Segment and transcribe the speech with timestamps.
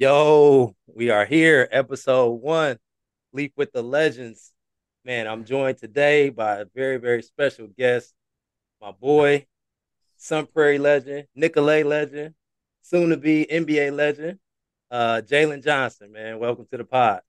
[0.00, 2.78] Yo, we are here, episode one,
[3.34, 4.52] Leef with the Legends.
[5.04, 8.14] Man, I'm joined today by a very, very special guest,
[8.80, 9.46] my boy,
[10.16, 12.34] Sun Prairie legend, Nicolet legend,
[12.80, 14.38] soon to be NBA legend,
[14.88, 16.12] uh, Jalen Johnson.
[16.12, 17.22] Man, welcome to the pod.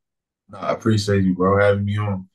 [0.47, 2.29] No, I appreciate you, bro, having me on.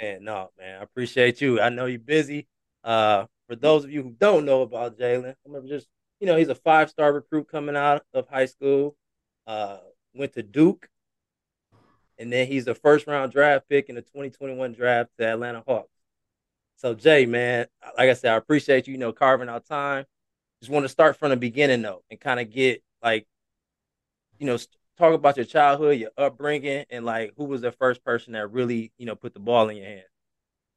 [0.00, 1.60] Man, no, man, I appreciate you.
[1.60, 2.46] I know you're busy.
[2.84, 5.88] Uh, for those of you who don't know about Jalen, I'm gonna just,
[6.20, 8.96] you know, he's a five star recruit coming out of high school
[9.46, 9.78] uh,
[10.14, 10.88] went to Duke,
[12.18, 15.88] and then he's a first round draft pick in the 2021 draft to Atlanta Hawks.
[16.76, 17.66] So Jay, man,
[17.96, 20.04] like I said, I appreciate you, you know, carving out time.
[20.60, 23.26] Just want to start from the beginning though, and kind of get like,
[24.38, 24.58] you know,
[24.98, 28.92] talk about your childhood, your upbringing, and like who was the first person that really,
[28.98, 30.04] you know, put the ball in your hand.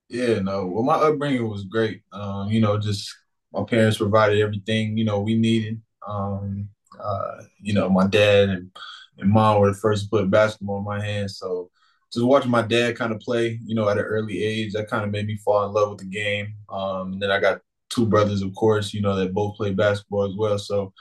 [0.09, 0.65] Yeah, no.
[0.65, 2.01] Well, my upbringing was great.
[2.13, 3.13] Um, you know, just
[3.51, 5.81] my parents provided everything, you know, we needed.
[6.07, 8.71] Um, uh, you know, my dad and,
[9.17, 11.37] and mom were the first to put basketball in my hands.
[11.37, 11.69] So
[12.11, 15.03] just watching my dad kind of play, you know, at an early age, that kind
[15.03, 16.53] of made me fall in love with the game.
[16.69, 20.29] Um, and then I got two brothers, of course, you know, that both play basketball
[20.29, 20.57] as well.
[20.57, 20.93] So,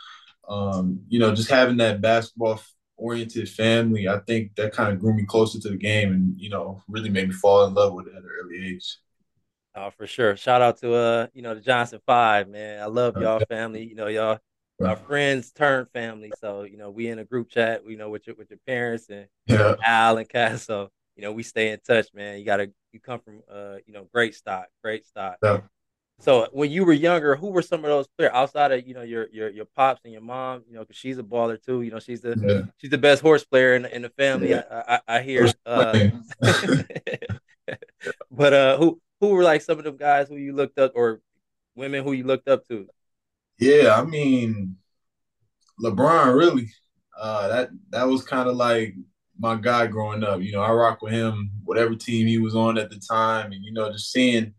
[0.48, 2.60] um, you know, just having that basketball
[2.96, 6.50] oriented family, I think that kind of grew me closer to the game and, you
[6.50, 8.98] know, really made me fall in love with it at an early age.
[9.74, 10.36] Oh, for sure.
[10.36, 12.82] Shout out to uh, you know, the Johnson Five, man.
[12.82, 13.84] I love y'all family.
[13.84, 14.38] You know, y'all
[14.84, 16.32] our friends turn family.
[16.40, 17.84] So you know, we in a group chat.
[17.84, 19.74] We you know with your with your parents and yeah.
[19.84, 20.64] Al and Cass.
[20.64, 22.38] So you know, we stay in touch, man.
[22.38, 25.36] You gotta you come from uh you know great stock, great stock.
[25.42, 25.60] Yeah.
[26.18, 29.02] So when you were younger, who were some of those players outside of you know
[29.02, 30.64] your your your pops and your mom?
[30.66, 31.82] You know, because she's a baller too.
[31.82, 32.72] You know, she's the yeah.
[32.78, 34.50] she's the best horse player in the, in the family.
[34.50, 34.62] Yeah.
[34.70, 35.48] I, I, I hear.
[35.64, 36.08] Uh,
[38.30, 41.20] but uh, who who were like some of them guys who you looked up or
[41.74, 42.88] women who you looked up to?
[43.58, 44.76] Yeah, I mean,
[45.82, 46.70] LeBron really.
[47.18, 48.94] Uh, that that was kind of like
[49.38, 50.40] my guy growing up.
[50.42, 53.64] You know, I rock with him, whatever team he was on at the time, and
[53.64, 54.52] you know, just seeing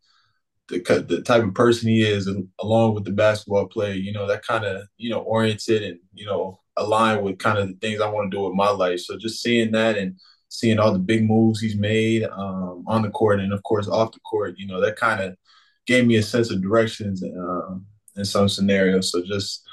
[0.69, 4.45] the the type of person he is, along with the basketball play, you know, that
[4.45, 8.09] kind of you know oriented and you know aligned with kind of the things I
[8.09, 9.01] want to do with my life.
[9.01, 10.15] So just seeing that and
[10.49, 14.13] seeing all the big moves he's made um, on the court and of course off
[14.13, 15.35] the court, you know, that kind of
[15.87, 17.23] gave me a sense of directions.
[17.23, 17.75] Uh,
[18.17, 19.11] in some scenarios.
[19.11, 19.63] So just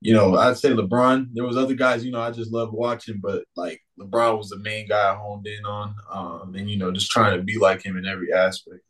[0.00, 1.28] you know, I'd say LeBron.
[1.32, 4.58] There was other guys, you know, I just love watching, but like LeBron was the
[4.58, 7.82] main guy I honed in on, um, and you know, just trying to be like
[7.82, 8.82] him in every aspect.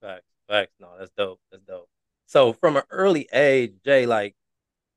[0.00, 0.72] Facts, facts.
[0.80, 1.40] No, that's dope.
[1.50, 1.88] That's dope.
[2.26, 4.34] So from an early age, Jay, like,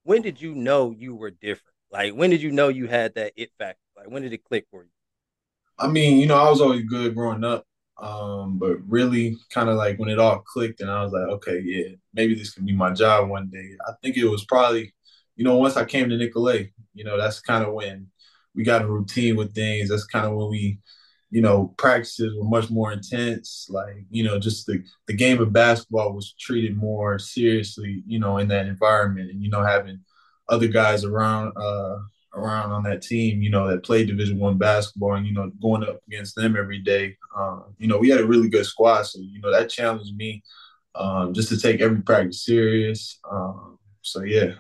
[0.04, 1.76] when did you know you were different?
[1.92, 3.80] Like, when did you know you had that it factor?
[3.96, 4.90] Like, when did it click for you?
[5.78, 7.66] I mean, you know, I was always good growing up.
[7.98, 11.62] Um, but really kind of like when it all clicked and I was like, okay,
[11.64, 13.70] yeah, maybe this can be my job one day.
[13.88, 14.94] I think it was probably,
[15.38, 18.08] you know, once I came to Nicolet, you know, that's kind of when
[18.54, 19.90] we got a routine with things.
[19.90, 20.80] That's kind of when we,
[21.30, 23.68] you know, practices were much more intense.
[23.70, 28.40] Like, you know, just the, the game of basketball was treated more seriously, you know,
[28.40, 29.32] in that environment.
[29.32, 30.00] And, you know, having
[30.50, 31.98] other guys around, uh,
[32.36, 35.84] around on that team, you know, that played Division One basketball, and you know, going
[35.84, 37.18] up against them every day.
[37.36, 40.44] Um, you know, we had a really good squad, so you know that challenged me
[40.96, 43.20] um, just to take every practice serious.
[43.30, 44.54] Um, so yeah.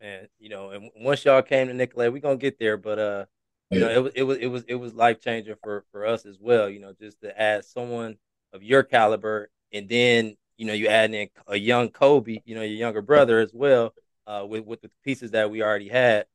[0.00, 3.24] And you know, and once y'all came to Nicolet, we're gonna get there, but uh,
[3.70, 3.86] you yeah.
[3.86, 6.38] know, it was it was it was it was life changing for for us as
[6.40, 6.68] well.
[6.68, 8.16] You know, just to add someone
[8.52, 12.62] of your caliber, and then you know, you add in a young Kobe, you know,
[12.62, 13.94] your younger brother as well,
[14.26, 16.26] uh, with with the pieces that we already had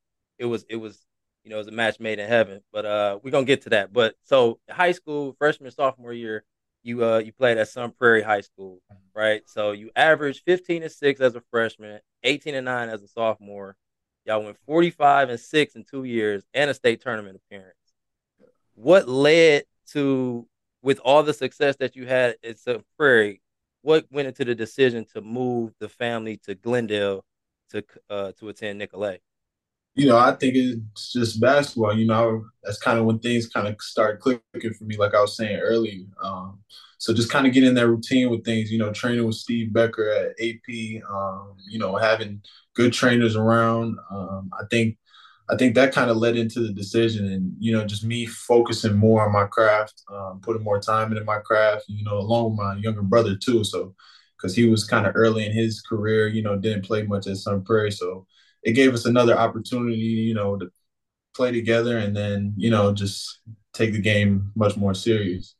[0.41, 1.05] it was it was
[1.43, 2.61] you know it was a match made in heaven.
[2.73, 3.93] But uh, we're gonna get to that.
[3.93, 6.43] But so high school, freshman, sophomore year,
[6.83, 8.81] you uh you played at Sun Prairie High School,
[9.15, 9.43] right?
[9.47, 13.77] So you averaged 15 and six as a freshman, 18 and nine as a sophomore.
[14.25, 17.75] Y'all went 45 and six in two years and a state tournament appearance.
[18.73, 19.63] What led
[19.93, 20.47] to
[20.81, 23.41] with all the success that you had at Sun Prairie?
[23.83, 27.23] What went into the decision to move the family to Glendale
[27.71, 29.21] to uh, to attend Nicolet?
[29.95, 31.97] You know, I think it's just basketball.
[31.97, 35.21] You know, that's kind of when things kind of start clicking for me, like I
[35.21, 36.05] was saying earlier.
[36.23, 36.59] Um,
[36.97, 40.09] so just kind of getting that routine with things, you know, training with Steve Becker
[40.09, 42.41] at AP, um, you know, having
[42.75, 43.97] good trainers around.
[44.11, 44.97] Um, I think,
[45.49, 48.95] I think that kind of led into the decision, and you know, just me focusing
[48.95, 51.85] more on my craft, um, putting more time into my craft.
[51.87, 53.63] You know, along with my younger brother too.
[53.65, 53.93] So,
[54.37, 57.37] because he was kind of early in his career, you know, didn't play much at
[57.37, 58.25] Sun Prairie, so
[58.63, 60.69] it gave us another opportunity, you know, to
[61.35, 63.41] play together and then, you know, just
[63.73, 65.55] take the game much more serious.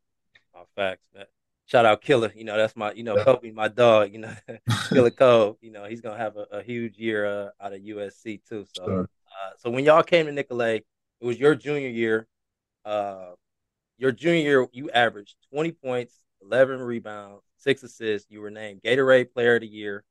[0.56, 1.26] Oh, facts, man.
[1.66, 2.32] Shout out Killer.
[2.36, 3.24] You know, that's my, you know, yeah.
[3.24, 4.34] Kobe, my dog, you know,
[4.90, 5.58] Killer Cove.
[5.62, 8.66] You know, he's gonna have a, a huge year uh, out of USC too.
[8.76, 9.02] So sure.
[9.02, 10.86] uh, So when y'all came to Nicolet,
[11.22, 12.28] it was your junior year.
[12.84, 13.32] Uh,
[13.98, 18.30] your junior year, you averaged 20 points, 11 rebounds, six assists.
[18.30, 20.04] You were named Gatorade Player of the Year,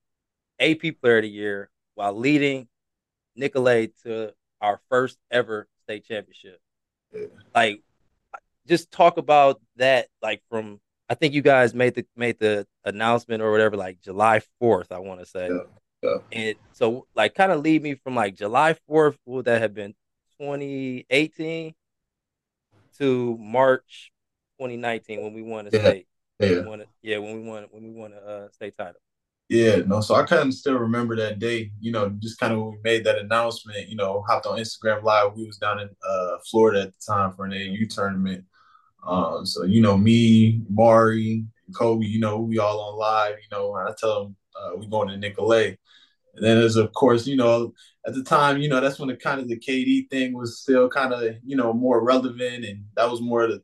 [0.60, 2.69] AP Player of the Year, while leading
[3.40, 6.60] Nicolet to our first ever state championship.
[7.12, 7.26] Yeah.
[7.54, 7.82] Like,
[8.69, 10.08] just talk about that.
[10.22, 14.42] Like from, I think you guys made the made the announcement or whatever, like July
[14.60, 14.92] fourth.
[14.92, 15.48] I want to say.
[15.48, 15.64] Yeah.
[16.02, 16.16] Yeah.
[16.32, 19.19] And so, like, kind of lead me from like July fourth.
[19.26, 19.94] Would that have been
[20.40, 21.75] 2018
[22.98, 24.12] to March
[24.58, 25.81] 2019 when we won a yeah.
[25.81, 26.06] state?
[26.38, 26.60] Yeah.
[26.60, 29.00] Won a, yeah, when we won when we won a uh, state title.
[29.50, 30.00] Yeah, no.
[30.00, 31.73] So I kind of still remember that day.
[31.81, 33.88] You know, just kind of when we made that announcement.
[33.88, 35.32] You know, hopped on Instagram Live.
[35.35, 38.44] We was down in uh, Florida at the time for an AU tournament.
[39.05, 42.06] Um, so you know, me, Mari, Kobe.
[42.06, 43.38] You know, we all on live.
[43.38, 45.81] You know, I tell them uh, we going to Nicolet.
[46.37, 47.75] And then there's of course, you know,
[48.06, 50.88] at the time, you know, that's when the kind of the KD thing was still
[50.88, 53.61] kind of, you know, more relevant and that was more the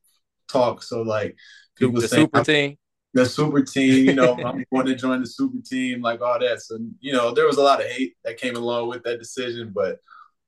[0.48, 0.82] talk.
[0.82, 1.36] So like
[1.76, 2.76] people the saying, super team
[3.16, 6.60] the super team, you know, I'm going to join the super team, like all that.
[6.62, 9.72] So, you know, there was a lot of hate that came along with that decision,
[9.74, 9.98] but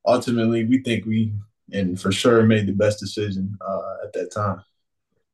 [0.06, 1.32] ultimately we think we
[1.72, 4.62] and for sure made the best decision uh, at that time.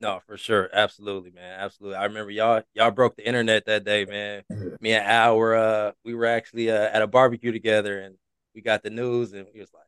[0.01, 0.69] No, for sure.
[0.73, 1.61] Absolutely, man.
[1.61, 1.97] Absolutely.
[1.97, 4.43] I remember y'all y'all broke the internet that day, man.
[4.81, 8.17] Me and Al were uh we were actually uh, at a barbecue together and
[8.55, 9.85] we got the news and we was like,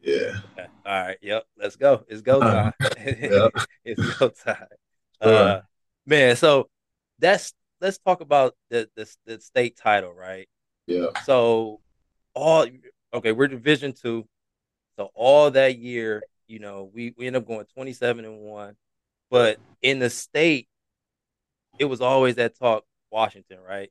[0.00, 0.38] Yeah.
[0.58, 0.68] Okay.
[0.84, 2.04] All right, yep, let's go.
[2.08, 2.72] It's go time.
[3.84, 4.66] it's go time.
[5.20, 5.60] Uh,
[6.06, 6.68] man, so
[7.22, 10.48] that's let's talk about the, the the state title, right?
[10.86, 11.06] Yeah.
[11.24, 11.80] So
[12.34, 12.66] all
[13.14, 14.26] okay, we're division two.
[14.96, 18.76] So all that year, you know, we, we end up going 27 and one.
[19.30, 20.68] But in the state,
[21.78, 23.90] it was always that talk, Washington, right?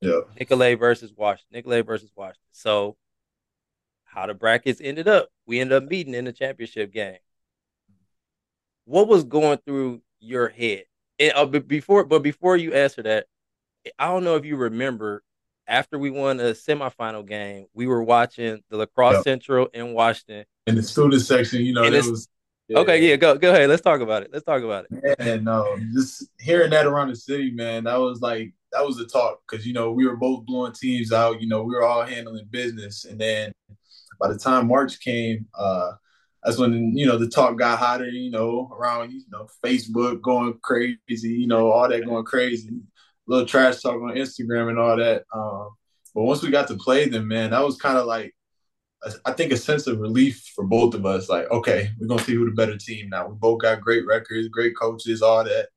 [0.00, 0.20] Yeah.
[0.38, 1.48] Nicolet versus Washington.
[1.52, 2.40] Nicolet versus Washington.
[2.52, 2.96] So
[4.04, 7.18] how the brackets ended up, we ended up meeting in the championship game.
[8.84, 10.84] What was going through your head
[11.18, 13.26] and, uh, but before, but before you answer that,
[13.98, 15.22] I don't know if you remember
[15.68, 20.44] after we won a semifinal game, we were watching the La Crosse Central in Washington.
[20.66, 22.28] In the student section, you know, it was
[22.68, 22.78] yeah.
[22.78, 23.08] okay.
[23.08, 23.68] Yeah, go go ahead.
[23.68, 24.30] Let's talk about it.
[24.32, 25.16] Let's talk about it.
[25.18, 29.06] And no, just hearing that around the city, man, that was like that was the
[29.06, 31.40] talk because you know we were both blowing teams out.
[31.40, 33.52] You know, we were all handling business, and then
[34.18, 35.92] by the time March came, uh,
[36.46, 38.06] that's when you know the talk got hotter.
[38.06, 40.96] You know, around you know Facebook going crazy.
[41.08, 42.70] You know, all that going crazy.
[43.26, 45.24] Little trash talk on Instagram and all that.
[45.34, 45.70] Um,
[46.14, 48.32] but once we got to play them, man, that was kind of like
[49.24, 51.28] I think a sense of relief for both of us.
[51.28, 53.26] Like, okay, we're gonna see who the better team now.
[53.26, 55.68] We both got great records, great coaches, all that.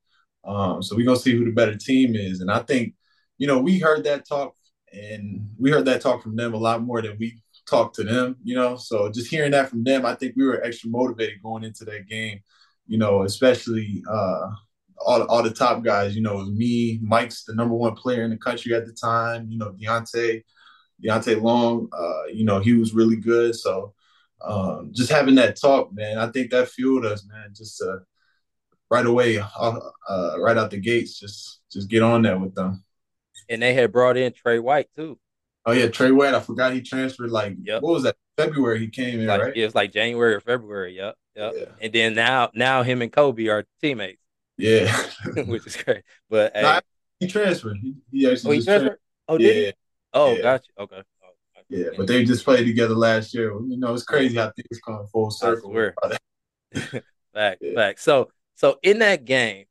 [0.46, 2.42] Um, so we're gonna see who the better team is.
[2.42, 2.94] And I think,
[3.40, 4.54] you know, we heard that talk
[4.94, 8.36] and we heard that talk from them a lot more than we talk to them,
[8.44, 8.76] you know.
[8.76, 12.08] So just hearing that from them, I think we were extra motivated going into that
[12.08, 12.40] game,
[12.88, 14.50] you know, especially uh,
[14.98, 18.24] all, all the top guys, you know, it was me, Mike's the number one player
[18.24, 20.44] in the country at the time, you know, Deontay,
[21.04, 23.56] Deontay Long, uh, you know, he was really good.
[23.56, 23.94] So
[24.42, 28.00] um, just having that talk, man, I think that fueled us, man, just uh,
[28.90, 29.80] right away, uh,
[30.10, 32.84] uh, right out the gates, just just get on there with them.
[33.48, 35.20] And they had brought in Trey White too.
[35.66, 36.34] Oh yeah, Trey White.
[36.34, 37.32] I forgot he transferred.
[37.32, 37.82] Like, yep.
[37.82, 38.16] what was that?
[38.38, 39.56] February he came in, like, right?
[39.56, 40.96] It was like January or February.
[40.96, 41.54] Yep, yep.
[41.58, 41.66] Yeah.
[41.82, 44.22] And then now, now him and Kobe are teammates.
[44.58, 44.96] Yeah,
[45.46, 46.04] which is great.
[46.30, 46.80] But hey.
[47.20, 47.78] he transferred.
[47.82, 48.80] He, he actually oh, he transferred.
[48.80, 49.00] Transferred?
[49.28, 49.62] Oh, did yeah.
[49.62, 49.74] he?
[50.14, 50.42] Oh, yeah.
[50.42, 50.70] gotcha.
[50.80, 51.04] Okay.
[51.24, 53.52] Oh, yeah, but they just played together last year.
[53.52, 55.72] You know, it's crazy how things come full circle.
[56.74, 57.74] fact, yeah.
[57.76, 58.00] fact.
[58.00, 59.66] So, so in that game,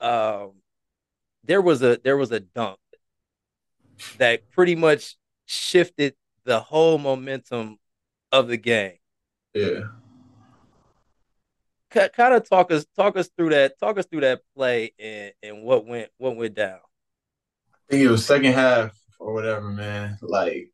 [0.00, 0.52] um,
[1.44, 2.78] there was a there was a dunk
[4.18, 5.16] that pretty much
[5.46, 6.14] shifted
[6.44, 7.78] the whole momentum
[8.32, 8.96] of the game.
[9.54, 9.80] Yeah.
[11.90, 15.62] kind of talk us talk us through that talk us through that play and, and
[15.64, 16.78] what went what went down.
[17.74, 20.18] I think it was second half or whatever, man.
[20.22, 20.70] Like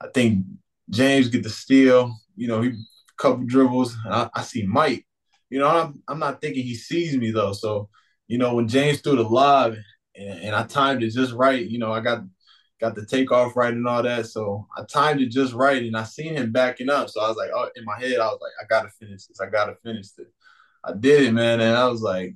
[0.00, 0.44] I think
[0.90, 2.16] James get the steal.
[2.36, 2.72] You know, he
[3.18, 3.96] couple dribbles.
[4.06, 5.04] I, I, see Mike.
[5.50, 7.52] You know, I'm I'm not thinking he sees me though.
[7.52, 7.88] So,
[8.26, 9.74] you know, when James threw the lob
[10.18, 11.64] and, and I timed it just right.
[11.64, 12.22] You know, I got
[12.80, 14.26] got the takeoff right and all that.
[14.26, 17.10] So I timed it just right, and I seen him backing up.
[17.10, 19.40] So I was like, oh, in my head, I was like, I gotta finish this.
[19.40, 20.28] I gotta finish this.
[20.84, 22.34] I did it, man, and I was like,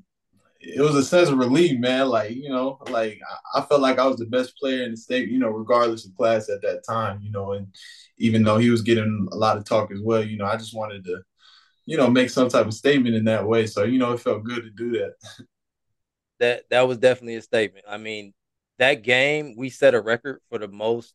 [0.60, 2.08] it was a sense of relief, man.
[2.08, 3.20] Like you know, like
[3.54, 6.06] I, I felt like I was the best player in the state, you know, regardless
[6.06, 7.66] of class at that time, you know, and
[8.18, 10.76] even though he was getting a lot of talk as well, you know, I just
[10.76, 11.20] wanted to,
[11.86, 13.66] you know, make some type of statement in that way.
[13.66, 15.14] So you know, it felt good to do that.
[16.42, 17.86] that that was definitely a statement.
[17.88, 18.34] I mean,
[18.78, 21.14] that game we set a record for the most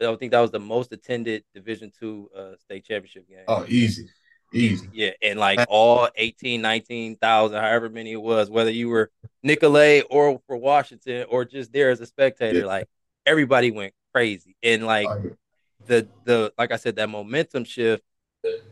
[0.00, 3.44] I think that was the most attended Division two uh, state championship game.
[3.46, 4.08] Oh, easy.
[4.52, 4.88] Easy.
[4.92, 9.10] Yeah, and like all 18, 19,000, however many it was, whether you were
[9.42, 12.66] Nicolet or for Washington or just there as a spectator, yeah.
[12.66, 12.88] like
[13.24, 14.56] everybody went crazy.
[14.62, 15.30] And like oh, yeah.
[15.86, 18.04] the the like I said, that momentum shift,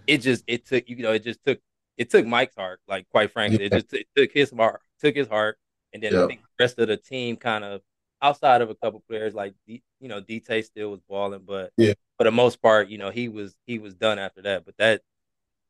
[0.06, 1.60] it just it took you know, it just took
[1.96, 3.60] it took Mike's heart, like quite frankly.
[3.60, 3.66] Yeah.
[3.66, 5.58] It just it took his heart, took his heart,
[5.92, 7.80] and then I think the rest of the team kind of
[8.22, 11.94] outside of a couple players like D, you know, DT still was balling, but yeah.
[12.16, 14.64] for the most part, you know, he was he was done after that.
[14.64, 15.02] But that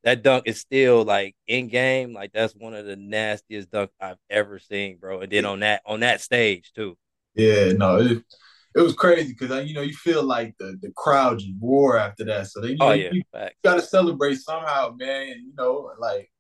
[0.04, 2.12] that dunk is still like in game.
[2.12, 5.20] Like that's one of the nastiest dunk I've ever seen, bro.
[5.20, 6.96] And then on that on that stage too.
[7.34, 8.22] Yeah, no, it,
[8.74, 11.96] it was crazy because uh, you know you feel like the the crowd just roar
[11.96, 12.48] after that.
[12.48, 13.22] So then you, oh, yeah, you,
[13.64, 15.28] got to celebrate somehow, man.
[15.28, 16.30] You know, like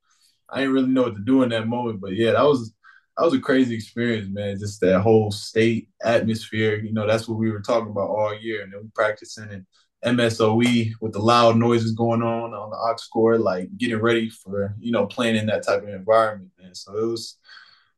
[0.50, 2.72] I didn't really know what to do in that moment, but yeah, that was
[3.16, 4.58] that was a crazy experience, man.
[4.58, 6.76] Just that whole state atmosphere.
[6.76, 9.66] You know, that's what we were talking about all year, and then we practicing and
[10.04, 14.74] MSOE with the loud noises going on on the aux cord, like getting ready for
[14.80, 16.74] you know playing in that type of environment, man.
[16.74, 17.38] So it was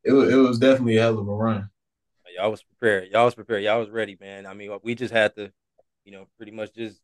[0.03, 1.69] it was, it was definitely a hell of a run.
[2.35, 3.09] Y'all was prepared.
[3.11, 3.63] Y'all was prepared.
[3.63, 4.45] Y'all was ready, man.
[4.45, 5.51] I mean, we just had to,
[6.03, 6.99] you know, pretty much just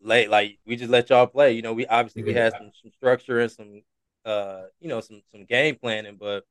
[0.00, 1.52] lay like we just let y'all play.
[1.52, 3.82] You know, we obviously we had some, some structure and some
[4.24, 6.44] uh you know some some game planning, but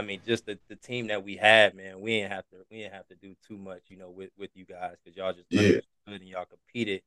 [0.00, 2.78] I mean, just the, the team that we had, man, we didn't have to we
[2.78, 5.44] didn't have to do too much, you know, with with you guys because y'all just
[5.50, 5.80] yeah.
[6.06, 7.02] good and y'all competed.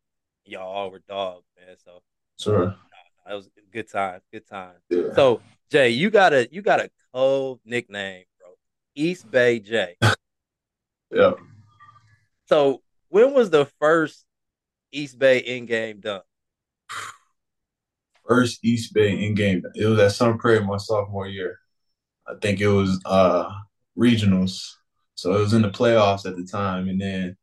[0.45, 1.75] Y'all all were dogs, man.
[1.83, 2.03] So
[2.39, 2.75] sure,
[3.25, 4.75] that was good time, good time.
[4.91, 5.11] Yeah.
[5.15, 8.49] So Jay, you got a you got a cold nickname, bro.
[8.95, 9.97] Eastbay Jay.
[11.11, 11.31] yeah.
[12.45, 14.23] So when was the first
[14.93, 16.21] Eastbay in game done?
[18.27, 19.63] First Eastbay in game.
[19.73, 21.57] It was at Sun Prairie my sophomore year.
[22.27, 23.49] I think it was uh
[23.97, 24.69] regionals.
[25.15, 27.37] So it was in the playoffs at the time, and then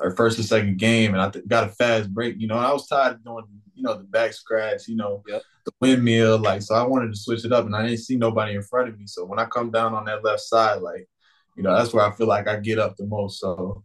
[0.00, 2.36] our first and second game, and I th- got a fast break.
[2.38, 5.42] You know, I was tired of doing, you know, the back scratch, you know, yep.
[5.64, 6.38] the windmill.
[6.38, 8.88] Like, so I wanted to switch it up, and I didn't see nobody in front
[8.88, 9.06] of me.
[9.06, 11.08] So when I come down on that left side, like,
[11.56, 13.38] you know, that's where I feel like I get up the most.
[13.38, 13.84] So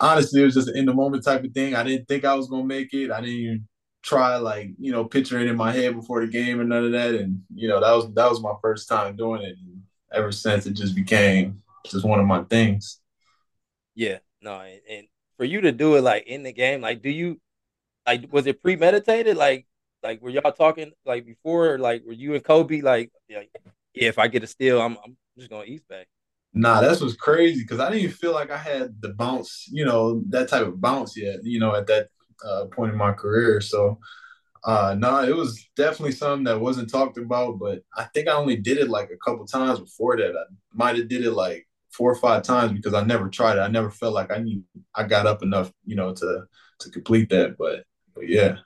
[0.00, 1.74] honestly, it was just an in the moment type of thing.
[1.74, 3.10] I didn't think I was gonna make it.
[3.10, 3.68] I didn't even
[4.02, 7.14] try like you know picturing in my head before the game and none of that.
[7.14, 9.56] And you know that was that was my first time doing it.
[9.58, 9.82] And
[10.12, 13.00] ever since, it just became just one of my things.
[13.94, 15.06] Yeah, no, and, and
[15.36, 17.40] for you to do it like in the game, like do you
[18.06, 19.36] like was it premeditated?
[19.36, 19.66] Like
[20.02, 21.78] like were y'all talking like before?
[21.78, 23.42] Like were you and Kobe like yeah,
[23.94, 26.08] yeah if I get a steal, I'm I'm just gonna East back
[26.54, 29.86] Nah, that's was crazy because I didn't even feel like I had the bounce, you
[29.86, 32.08] know, that type of bounce yet, you know, at that
[32.44, 33.60] uh, point in my career.
[33.60, 33.98] So,
[34.64, 37.58] uh, no, nah, it was definitely something that wasn't talked about.
[37.58, 40.36] But I think I only did it like a couple times before that.
[40.36, 43.60] I might have did it like four or five times because I never tried it.
[43.60, 44.62] I never felt like I need
[44.94, 46.44] I got up enough, you know, to
[46.80, 47.56] to complete that.
[47.58, 47.84] But
[48.14, 48.58] but yeah.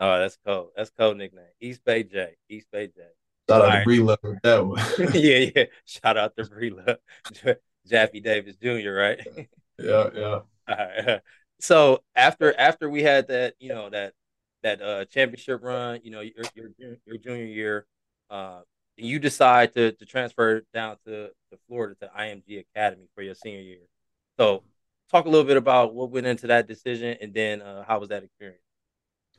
[0.00, 0.70] Oh, that's cool.
[0.76, 1.44] That's cool nickname.
[1.62, 2.36] Eastbay J.
[2.50, 3.02] Eastbay J.
[3.48, 3.86] Shout out right.
[3.86, 4.82] to with that one.
[5.14, 5.64] yeah, yeah.
[5.84, 6.96] Shout out to Breela.
[7.86, 9.20] Jaffe Davis Jr., right?
[9.78, 10.24] yeah, yeah.
[10.68, 11.20] All right.
[11.60, 14.12] So after after we had that, you know, that
[14.62, 17.86] that uh championship run, you know, your your, your junior year,
[18.30, 18.60] uh
[18.96, 23.60] you decide to to transfer down to, to Florida to IMG Academy for your senior
[23.60, 23.86] year.
[24.38, 24.62] So
[25.10, 28.08] talk a little bit about what went into that decision and then uh, how was
[28.08, 28.60] that experience?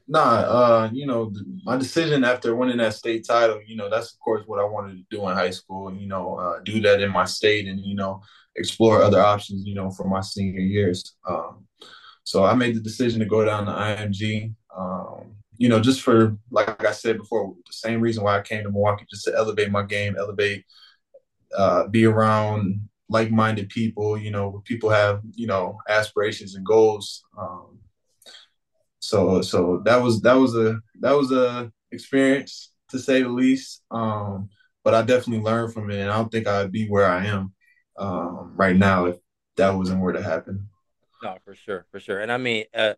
[0.08, 4.20] Nah, uh, you know, my decision after winning that state title, you know, that's of
[4.20, 7.12] course what I wanted to do in high school, you know, uh, do that in
[7.12, 8.22] my state, and you know,
[8.56, 11.16] explore other options, you know, for my senior years.
[11.28, 11.66] Um,
[12.26, 14.54] so I made the decision to go down to IMG.
[14.76, 18.64] Um, you know, just for like I said before, the same reason why I came
[18.64, 20.66] to Milwaukee, just to elevate my game, elevate,
[21.56, 24.18] uh, be around like-minded people.
[24.18, 27.24] You know, where people have you know aspirations and goals.
[27.40, 27.80] Um,
[29.00, 33.84] so so that was that was a that was a experience to say the least.
[33.92, 34.50] Um,
[34.84, 37.54] but I definitely learned from it, and I don't think I'd be where I am
[37.98, 39.18] um, right now if
[39.58, 40.70] that wasn't where to happen.
[41.24, 42.20] No, for sure, for sure.
[42.20, 42.94] And I mean, uh,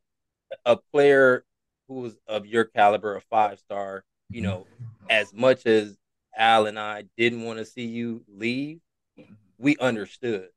[0.65, 1.45] a player
[1.87, 4.67] who's of your caliber, a five star, you know,
[5.09, 5.97] as much as
[6.35, 8.79] Al and I didn't want to see you leave,
[9.57, 10.49] we understood.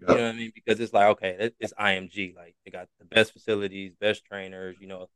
[0.00, 0.10] Yep.
[0.10, 0.52] You know what I mean?
[0.54, 2.34] Because it's like, okay, it's IMG.
[2.36, 5.08] Like they got the best facilities, best trainers, you know,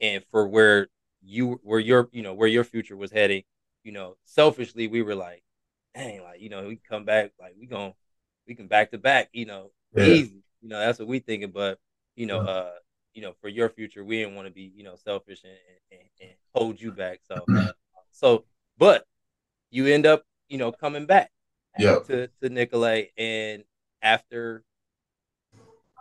[0.00, 0.88] and for where
[1.22, 3.42] you where your you know where your future was heading,
[3.82, 5.42] you know, selfishly we were like,
[5.94, 7.94] dang, like you know, we come back, like we going
[8.46, 10.04] we can back to back, you know, yeah.
[10.04, 10.42] easy.
[10.60, 11.50] You know, that's what we thinking.
[11.50, 11.78] But
[12.14, 12.70] you know, uh,
[13.14, 15.52] you know, for your future, we didn't want to be, you know, selfish and,
[15.90, 17.20] and, and hold you back.
[17.26, 17.44] So,
[18.10, 18.44] so,
[18.78, 19.06] but
[19.70, 21.30] you end up, you know, coming back
[21.78, 21.98] yeah.
[22.06, 23.64] to to Nicolet, and
[24.02, 24.62] after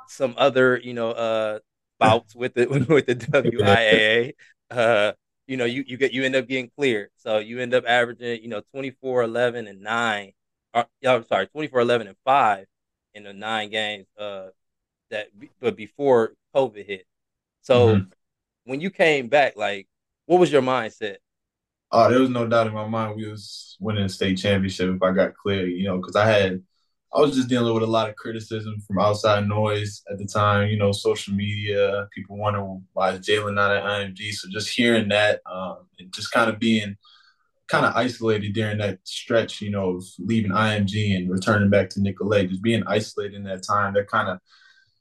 [0.07, 1.59] some other, you know, uh,
[1.99, 4.33] bouts with the with the WIAA,
[4.71, 5.13] uh,
[5.47, 7.09] you know, you you get you end up getting cleared.
[7.15, 10.33] So you end up averaging, you know, 24, 11, and nine.
[10.73, 12.65] Or, I'm sorry, 24, 11, and five
[13.15, 14.05] in the nine games.
[14.17, 14.49] Uh,
[15.09, 15.27] that
[15.59, 17.05] but before COVID hit.
[17.61, 18.03] So mm-hmm.
[18.65, 19.87] when you came back, like,
[20.25, 21.17] what was your mindset?
[21.91, 25.01] Oh, there was no doubt in my mind we was winning the state championship if
[25.01, 26.61] I got clear, you know, because I had
[27.13, 30.67] I was just dealing with a lot of criticism from outside noise at the time,
[30.67, 34.33] you know, social media, people wondering why is Jalen not at IMG.
[34.33, 36.97] So just hearing that um, and just kind of being
[37.67, 42.01] kind of isolated during that stretch, you know, of leaving IMG and returning back to
[42.01, 44.39] Nicolet, just being isolated in that time, that kind of,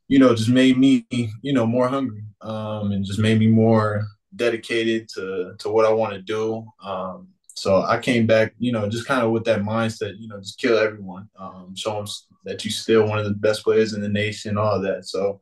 [0.08, 4.06] you know, just made me, you know, more hungry um, and just made me more
[4.36, 6.66] dedicated to to what I want to do.
[6.82, 10.40] Um, so I came back, you know, just kind of with that mindset, you know,
[10.40, 12.06] just kill everyone, um, show them
[12.44, 15.06] that you're still one of the best players in the nation, all that.
[15.06, 15.40] So,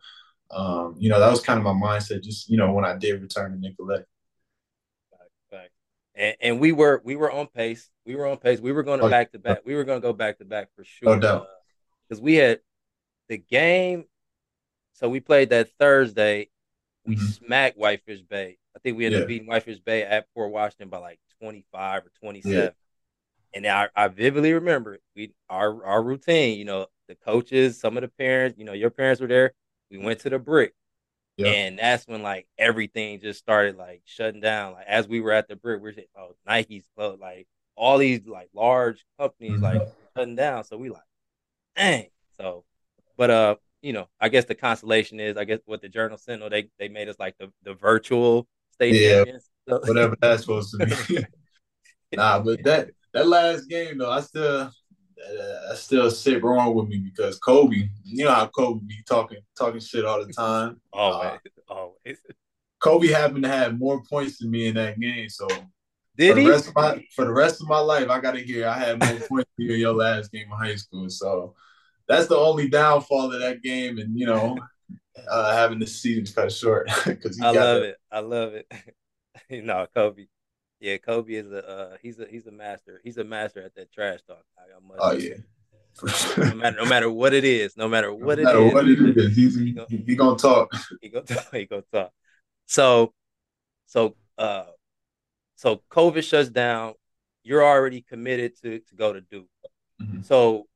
[0.51, 3.23] um, you know, that was kind of my mindset, just you know, when I did
[3.23, 4.07] return to Nicolet.
[6.15, 7.89] And, and we were we were on pace.
[8.05, 8.61] We were on pace.
[8.61, 9.61] We were going to oh, back to back.
[9.65, 11.15] We were going to go back to back for sure.
[11.15, 11.49] No doubt.
[12.09, 12.61] Because uh, we had
[13.29, 14.05] the game.
[14.95, 16.51] So we played that Thursday.
[17.07, 17.27] We mm-hmm.
[17.27, 19.23] smacked Whitefish Bay I think we ended yeah.
[19.23, 22.53] up beating Whitefish Bay at Port Washington by like 25 or 27.
[22.53, 22.71] Yeah.
[23.55, 28.03] And I, I vividly remember we our our routine, you know, the coaches, some of
[28.03, 29.53] the parents, you know, your parents were there.
[29.91, 30.73] We went to the brick.
[31.37, 31.49] Yeah.
[31.49, 34.75] And that's when like everything just started like shutting down.
[34.75, 37.99] Like as we were at the brick, we are saying, oh, Nike's closed, like all
[37.99, 39.79] these like large companies mm-hmm.
[39.79, 40.65] like shutting down.
[40.65, 41.03] So we like,
[41.77, 42.07] dang.
[42.37, 42.65] So,
[43.17, 46.51] but uh, you know, I guess the consolation is, I guess what the Journal Sentinel
[46.51, 49.25] they they made us like the the virtual state yeah.
[49.69, 49.81] So.
[49.85, 51.25] whatever that's supposed to be.
[52.17, 54.71] nah, but that that last game though, I still
[55.71, 59.81] I still sit wrong with me because Kobe, you know how Kobe be talking talking
[59.81, 60.81] shit all the time.
[60.93, 62.19] always, uh, always.
[62.81, 65.47] Kobe happened to have more points than me in that game, so
[66.17, 66.45] did for he?
[66.45, 68.79] The rest of my, for the rest of my life, I got to hear I
[68.79, 71.09] had more points than you in your last game of high school.
[71.09, 71.55] So
[72.09, 74.59] that's the only downfall of that game, and you know
[75.31, 77.97] uh, having the season cut short because I love it.
[78.11, 78.71] I love it.
[79.49, 80.27] you know, Kobe.
[80.83, 83.01] Yeah, Kobe is a uh, he's a he's a master.
[83.05, 84.43] He's a master at that trash talk.
[84.99, 85.37] oh yeah.
[86.37, 88.89] no matter no matter what it is, no matter what no matter it is, what
[88.89, 90.75] it is, he's he, gonna, he gonna talk.
[91.01, 91.55] He gonna talk.
[91.55, 92.11] He gonna talk.
[92.67, 93.15] So,
[93.87, 94.65] so uh,
[95.55, 96.95] so COVID shuts down.
[97.45, 99.47] You're already committed to to go to Duke.
[100.03, 100.23] Mm-hmm.
[100.23, 100.67] So,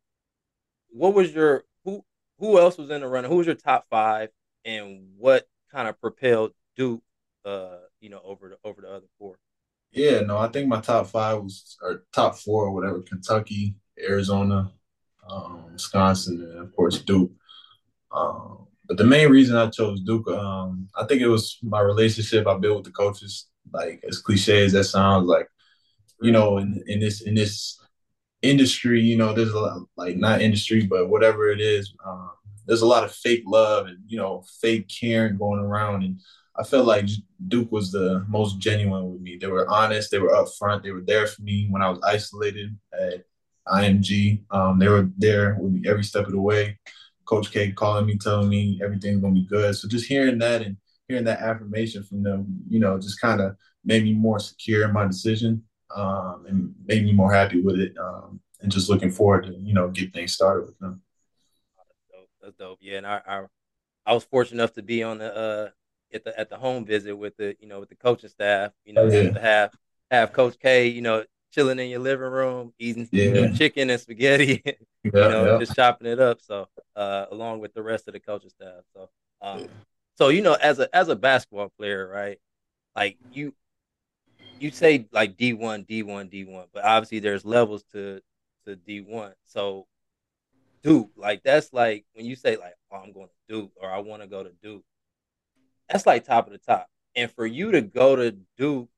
[0.90, 2.04] what was your who
[2.38, 3.28] who else was in the running?
[3.28, 4.28] Who was your top five,
[4.64, 7.02] and what kind of propelled Duke,
[7.44, 9.38] uh, you know, over the over the other four?
[9.96, 14.70] Yeah, no, I think my top five was or top four or whatever: Kentucky, Arizona,
[15.28, 17.32] um, Wisconsin, and of course Duke.
[18.12, 22.46] Um, but the main reason I chose Duke, um, I think it was my relationship
[22.46, 23.48] I built with the coaches.
[23.72, 25.48] Like as cliche as that sounds, like
[26.20, 27.80] you know, in, in this in this
[28.42, 32.30] industry, you know, there's a lot like not industry, but whatever it is, um,
[32.66, 36.20] there's a lot of fake love and you know fake caring going around, and
[36.58, 37.06] I felt like
[37.48, 39.36] Duke was the most genuine with me.
[39.36, 42.76] They were honest, they were upfront, they were there for me when I was isolated
[42.92, 43.24] at
[43.68, 44.42] IMG.
[44.50, 46.78] Um, they were there with me every step of the way.
[47.26, 49.74] Coach K calling me, telling me everything's gonna be good.
[49.76, 50.76] So just hearing that and
[51.08, 54.92] hearing that affirmation from them, you know, just kind of made me more secure in
[54.92, 55.62] my decision
[55.94, 57.96] um, and made me more happy with it.
[57.98, 61.02] Um, and just looking forward to you know get things started with them.
[61.76, 62.28] That's dope.
[62.42, 62.78] That's dope.
[62.80, 63.42] Yeah, and I, I,
[64.06, 65.70] I was fortunate enough to be on the uh
[66.16, 68.72] at the at the home visit with the you know with the coaching staff.
[68.84, 69.30] You know, yeah.
[69.30, 69.74] to have
[70.10, 70.88] have Coach K.
[70.88, 73.24] You know, chilling in your living room, eating yeah.
[73.24, 74.62] you know, chicken and spaghetti.
[75.04, 75.58] you know, yeah.
[75.58, 76.40] just chopping it up.
[76.40, 78.82] So uh, along with the rest of the coaching staff.
[78.92, 79.08] So
[79.40, 79.68] um,
[80.16, 82.38] so you know, as a as a basketball player, right?
[82.94, 83.54] Like you
[84.58, 88.20] you say like D one, D one, D one, but obviously there's levels to
[88.66, 89.32] to D one.
[89.44, 89.86] So
[90.82, 93.98] Duke, like that's like when you say like, oh, I'm going to Duke or I
[93.98, 94.84] want to go to Duke.
[95.88, 96.88] That's like top of the top.
[97.14, 98.88] And for you to go to Duke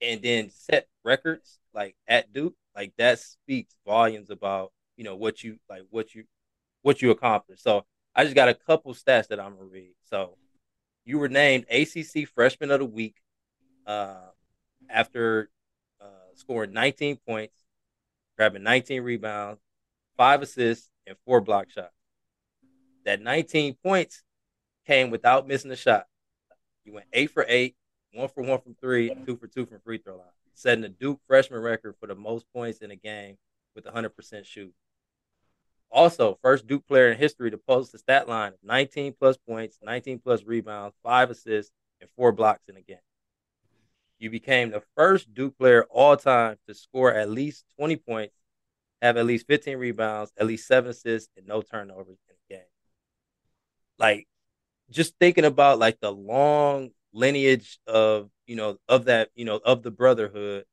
[0.00, 5.42] and then set records like at Duke, like that speaks volumes about you know what
[5.42, 6.24] you like what you
[6.82, 7.62] what you accomplished.
[7.62, 9.94] So I just got a couple stats that I'm gonna read.
[10.08, 10.36] So
[11.04, 13.16] you were named ACC Freshman of the Week.
[13.86, 14.30] Uh,
[14.88, 15.50] after
[16.00, 17.54] uh, scoring 19 points,
[18.36, 19.60] grabbing 19 rebounds,
[20.16, 21.94] five assists, and four block shots.
[23.04, 24.22] That 19 points
[24.86, 26.06] came without missing a shot.
[26.84, 27.76] You went eight for eight,
[28.12, 31.20] one for one from three, two for two from free throw line, setting the Duke
[31.26, 33.36] freshman record for the most points in a game
[33.74, 34.72] with 100% shoot.
[35.92, 39.78] also, first Duke player in history to post the stat line of 19 plus points,
[39.82, 42.98] 19 plus rebounds, five assists, and four blocks in a game.
[44.18, 48.34] You became the first Duke player all time to score at least 20 points,
[49.00, 52.66] have at least 15 rebounds, at least seven assists, and no turnovers in a game.
[53.98, 54.28] Like,
[54.90, 59.82] just thinking about like the long lineage of you know of that you know of
[59.82, 60.64] the brotherhood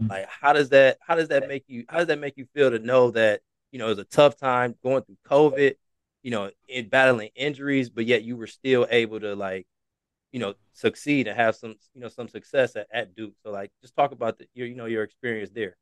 [0.00, 0.10] mm.
[0.10, 2.70] like how does that how does that make you how does that make you feel
[2.70, 3.40] to know that
[3.72, 5.74] you know it was a tough time going through covid
[6.22, 9.66] you know in battling injuries but yet you were still able to like
[10.36, 13.32] you know succeed and have some you know some success at, at duke?
[13.42, 15.78] So like just talk about the, your you know your experience there.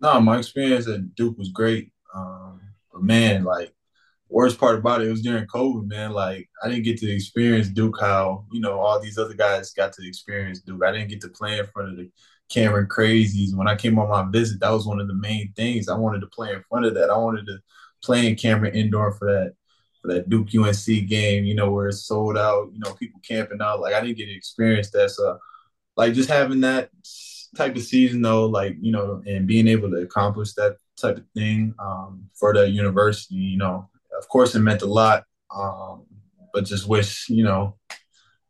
[0.00, 1.92] No my experience at duke was great.
[2.12, 2.60] Um
[2.92, 3.72] but man like
[4.34, 6.12] worst part about it, it was during COVID, man.
[6.12, 9.92] Like I didn't get to experience Duke how you know all these other guys got
[9.94, 10.82] to experience Duke.
[10.84, 12.10] I didn't get to play in front of the
[12.50, 13.54] Cameron Crazies.
[13.54, 15.88] When I came on my visit, that was one of the main things.
[15.88, 17.10] I wanted to play in front of that.
[17.10, 17.58] I wanted to
[18.02, 19.54] play in Cameron Indoor for that
[20.02, 21.44] for that Duke UNC game.
[21.44, 22.70] You know where it's sold out.
[22.72, 23.80] You know people camping out.
[23.80, 25.12] Like I didn't get to experience that.
[25.12, 25.38] So
[25.96, 26.90] like just having that
[27.56, 31.24] type of season though, like you know, and being able to accomplish that type of
[31.36, 35.24] thing um, for the university, you know, of course, it meant a lot.
[35.54, 36.06] Um,
[36.52, 37.76] but just wish you know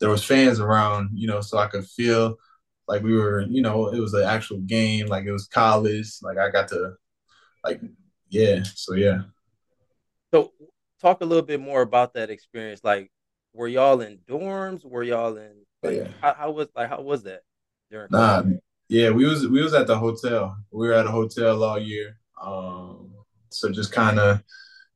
[0.01, 2.37] there was fans around, you know, so I could feel
[2.87, 6.09] like we were, you know, it was an actual game, like it was college.
[6.23, 6.93] Like I got to,
[7.65, 7.81] like,
[8.29, 8.63] yeah.
[8.75, 9.23] So yeah.
[10.33, 10.53] So
[11.01, 12.83] talk a little bit more about that experience.
[12.85, 13.11] Like,
[13.53, 14.85] were y'all in dorms?
[14.85, 15.65] Were y'all in?
[15.83, 16.09] Like, yeah.
[16.21, 17.41] How, how, was like how was that?
[17.91, 18.59] During nah, COVID?
[18.89, 20.57] yeah, we was we was at the hotel.
[20.71, 22.19] We were at a hotel all year.
[22.43, 23.15] Um,
[23.51, 24.43] so just kind of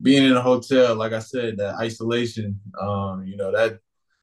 [0.00, 3.78] being in a hotel, like I said, that isolation, um, you know, that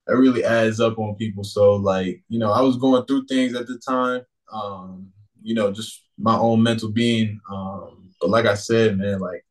[0.08, 1.44] that really adds up on people.
[1.44, 4.22] So like, you know, I was going through things at the time,
[4.54, 5.12] um,
[5.42, 7.40] you know, just my own mental being.
[7.52, 9.46] Um, but like I said, man, like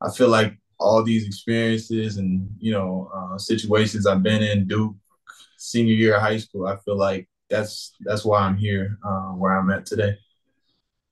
[0.00, 4.94] I feel like all these experiences and you know uh, situations I've been in, Duke,
[5.56, 9.56] senior year of high school, I feel like that's that's why I'm here, uh, where
[9.56, 10.16] I'm at today.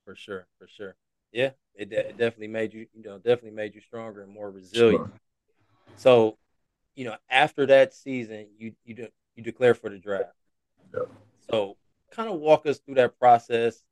[0.05, 0.97] For sure, for sure.
[1.33, 4.51] Yeah, it, de- it, definitely made you, you know, definitely made you stronger and more
[4.51, 5.07] resilient.
[5.07, 5.13] Sure.
[5.97, 6.39] So,
[6.95, 10.33] you know, after that season, you you de- you declare for the draft.
[11.51, 11.77] So,
[12.13, 13.83] kind of walk us through that process,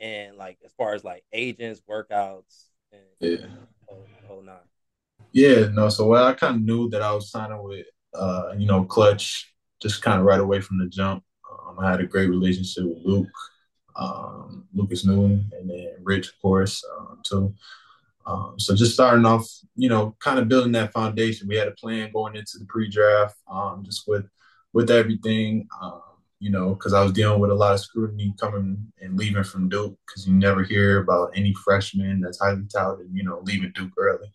[0.00, 3.46] and like as far as like agents, workouts, and yeah,
[3.86, 4.56] whole, whole nine.
[5.32, 5.88] Yeah, no.
[5.88, 9.54] So well, I kind of knew that I was signing with, uh, you know, Klutch,
[9.80, 11.22] just kind of right away from the jump.
[11.50, 13.28] Um, I had a great relationship with Luke
[13.98, 17.54] um, Lucas Newton, and then Rich, of course, um, too.
[18.26, 21.48] Um, so just starting off, you know, kind of building that foundation.
[21.48, 24.26] We had a plan going into the pre-draft, um, just with
[24.74, 26.02] with everything, um,
[26.38, 29.68] you know, because I was dealing with a lot of scrutiny coming and leaving from
[29.68, 33.92] Duke, because you never hear about any freshman that's highly touted, you know, leaving Duke
[33.96, 34.30] early.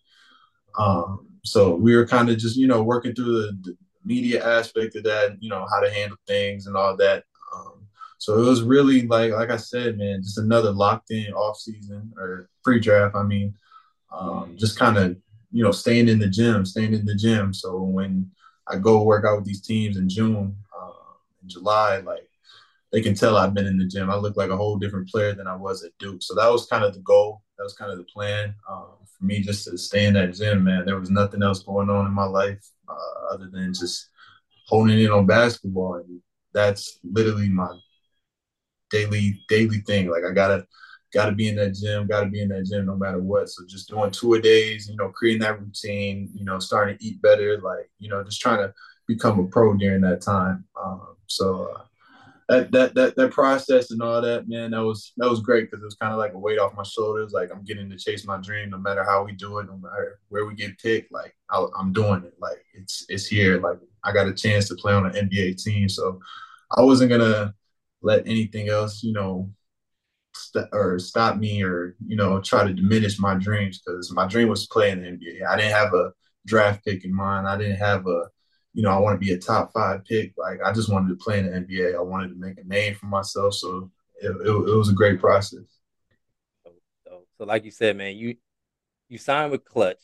[0.77, 4.95] Um, so we were kind of just, you know, working through the, the media aspect
[4.95, 7.23] of that, you know, how to handle things and all that.
[8.23, 12.13] So it was really like like I said, man, just another locked in off season
[12.17, 13.17] or pre draft.
[13.17, 13.53] I mean,
[14.17, 15.17] um, just kind of
[15.51, 17.53] you know staying in the gym, staying in the gym.
[17.53, 18.31] So when
[18.65, 22.29] I go work out with these teams in June, uh, in July, like
[22.93, 24.09] they can tell I've been in the gym.
[24.09, 26.23] I look like a whole different player than I was at Duke.
[26.23, 27.41] So that was kind of the goal.
[27.57, 30.63] That was kind of the plan um, for me, just to stay in that gym.
[30.63, 34.07] Man, there was nothing else going on in my life uh, other than just
[34.67, 36.21] honing in on basketball, and
[36.53, 37.67] that's literally my
[38.93, 40.09] daily daily thing.
[40.09, 40.65] Like I gotta
[41.13, 43.49] gotta be in that gym, gotta be in that gym no matter what.
[43.49, 47.03] So just doing two a days, you know, creating that routine, you know, starting to
[47.03, 48.73] eat better, like you know, just trying to
[49.07, 50.65] become a pro during that time.
[50.81, 51.83] Um, so uh,
[52.49, 55.81] that that that that process and all that, man, that was that was great because
[55.81, 57.31] it was kind of like a weight off my shoulders.
[57.31, 60.19] Like I'm getting to chase my dream, no matter how we do it, no matter
[60.29, 61.11] where we get picked.
[61.11, 62.35] Like I, I'm doing it.
[62.39, 63.59] Like it's it's here.
[63.59, 66.19] Like I got a chance to play on an NBA team, so
[66.77, 67.53] I wasn't gonna
[68.03, 69.51] let anything else, you know,
[70.35, 74.49] st- or stop me or you know try to diminish my dreams because my dream
[74.49, 75.49] was playing the NBA.
[75.49, 76.11] I didn't have a
[76.45, 77.47] draft pick in mind.
[77.47, 78.25] I didn't have a,
[78.73, 80.33] you know, I want to be a top five pick.
[80.37, 81.97] Like I just wanted to play in the NBA.
[81.97, 83.55] I wanted to make a name for myself.
[83.55, 85.79] So it, it, it was a great process.
[86.65, 86.71] So,
[87.05, 88.37] so, so, like you said, man, you
[89.09, 90.01] you signed with Klutch,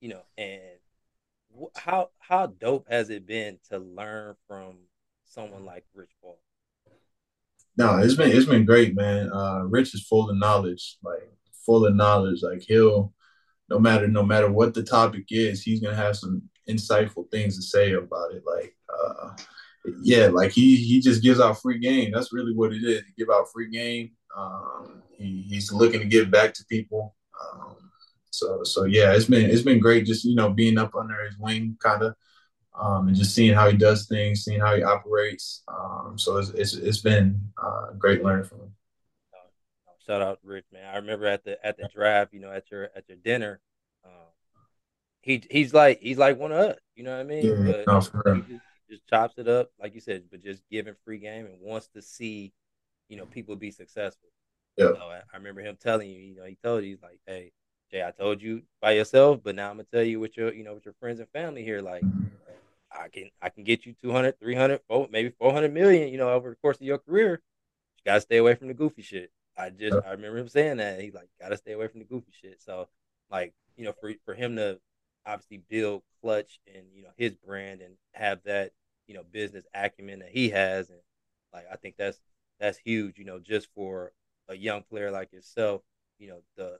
[0.00, 0.78] you know, and
[1.76, 4.78] how how dope has it been to learn from
[5.24, 6.38] someone like Rich Paul?
[7.76, 9.30] No, it's been it's been great, man.
[9.32, 11.28] Uh, Rich is full of knowledge, like
[11.66, 12.40] full of knowledge.
[12.42, 13.12] Like he'll,
[13.68, 17.62] no matter no matter what the topic is, he's gonna have some insightful things to
[17.62, 18.42] say about it.
[18.46, 19.30] Like, uh,
[20.02, 22.12] yeah, like he he just gives out free game.
[22.12, 23.02] That's really what it is.
[23.02, 24.12] He give out free game.
[24.36, 27.14] Um, he, he's looking to give back to people.
[27.40, 27.76] Um,
[28.30, 31.38] So so yeah, it's been it's been great just you know being up under his
[31.38, 32.14] wing kind of.
[32.76, 35.62] Um, and just seeing how he does things, seeing how he operates.
[35.68, 38.74] Um, so it's, it's, it's been uh, great learning from him.
[40.06, 40.84] Shout out Rich, man.
[40.92, 43.60] I remember at the at the draft, you know, at your at your dinner,
[44.04, 44.10] um,
[45.22, 46.78] he he's like he's like one of us.
[46.94, 47.46] You know what I mean?
[47.46, 51.18] Yeah, no, he just, just, chops it up, like you said, but just giving free
[51.18, 52.52] game and wants to see,
[53.08, 54.28] you know, people be successful.
[54.76, 54.92] Yeah.
[54.92, 57.52] So I, I, remember him telling you, you know, he told you, he's like, hey,
[57.94, 60.64] Jay, I told you by yourself, but now I'm gonna tell you with your, you
[60.64, 62.02] know, with your friends and family here, like.
[62.96, 64.80] I can I can get you 200, 300,
[65.10, 67.42] maybe 400 million, you know, over the course of your career.
[67.98, 69.32] You got to stay away from the goofy shit.
[69.56, 71.00] I just I remember him saying that.
[71.00, 72.62] He's like, gotta stay away from the goofy shit.
[72.62, 72.88] So
[73.30, 74.78] like, you know, for for him to
[75.26, 78.72] obviously build Klutch and you know his brand and have that,
[79.08, 81.00] you know, business acumen that he has and
[81.52, 82.20] like I think that's
[82.60, 84.12] that's huge, you know, just for
[84.48, 85.82] a young player like yourself,
[86.18, 86.78] you know, the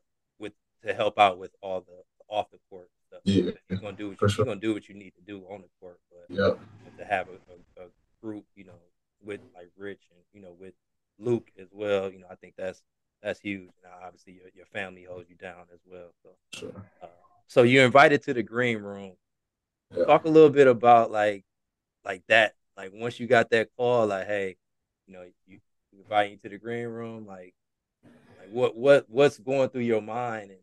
[0.86, 3.20] to help out with all the off the court stuff.
[3.24, 3.52] Yeah.
[3.68, 4.44] You're gonna do what you, sure.
[4.44, 6.58] you're gonna do what you need to do on the court, but yep.
[6.98, 7.88] to have a, a, a
[8.22, 8.72] group, you know,
[9.22, 10.74] with like Rich and you know with
[11.18, 12.10] Luke as well.
[12.10, 12.82] You know, I think that's
[13.22, 13.70] that's huge.
[13.82, 16.10] Now, obviously, your, your family holds you down as well.
[16.22, 16.72] So, sure.
[17.02, 17.06] uh,
[17.46, 19.12] so you're invited to the green room.
[19.94, 20.04] Yeah.
[20.04, 21.44] Talk a little bit about like
[22.04, 22.54] like that.
[22.76, 24.56] Like once you got that call, like, hey,
[25.06, 25.60] you know, you,
[25.92, 27.26] you invite you to the green room.
[27.26, 27.54] Like,
[28.38, 30.60] like what what what's going through your mind, and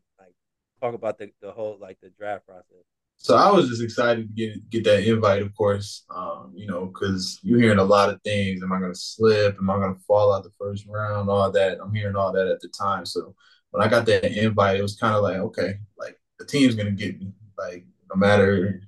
[0.82, 2.84] talk about the the whole like the draft process.
[3.16, 6.04] So I was just excited to get get that invite, of course.
[6.14, 8.62] Um, you know, because you're hearing a lot of things.
[8.62, 9.56] Am I going to slip?
[9.58, 11.30] Am I going to fall out the first round?
[11.30, 11.78] All that.
[11.80, 13.06] I'm hearing all that at the time.
[13.06, 13.34] So
[13.70, 16.94] when I got that invite, it was kind of like, okay, like the team's going
[16.94, 17.32] to get me.
[17.56, 18.80] Like no matter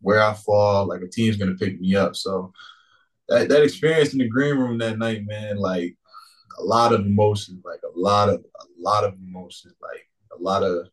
[0.00, 2.14] where I fall, like a team's going to pick me up.
[2.14, 2.52] So
[3.28, 5.96] that that experience in the green room that night, man, like
[6.60, 10.06] a lot of emotions, like a lot of a lot of emotions, like
[10.38, 10.88] a lot of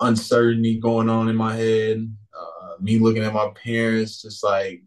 [0.00, 2.08] uncertainty going on in my head.
[2.38, 4.82] Uh, me looking at my parents, just like,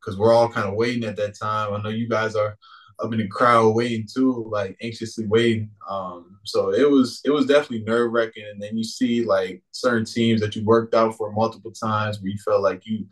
[0.00, 1.72] because we're all kind of waiting at that time.
[1.72, 2.56] I know you guys are
[2.98, 5.70] up in the crowd waiting too, like anxiously waiting.
[5.88, 8.44] Um, so it was it was definitely nerve wracking.
[8.50, 12.30] And then you see like certain teams that you worked out for multiple times where
[12.30, 13.06] you felt like you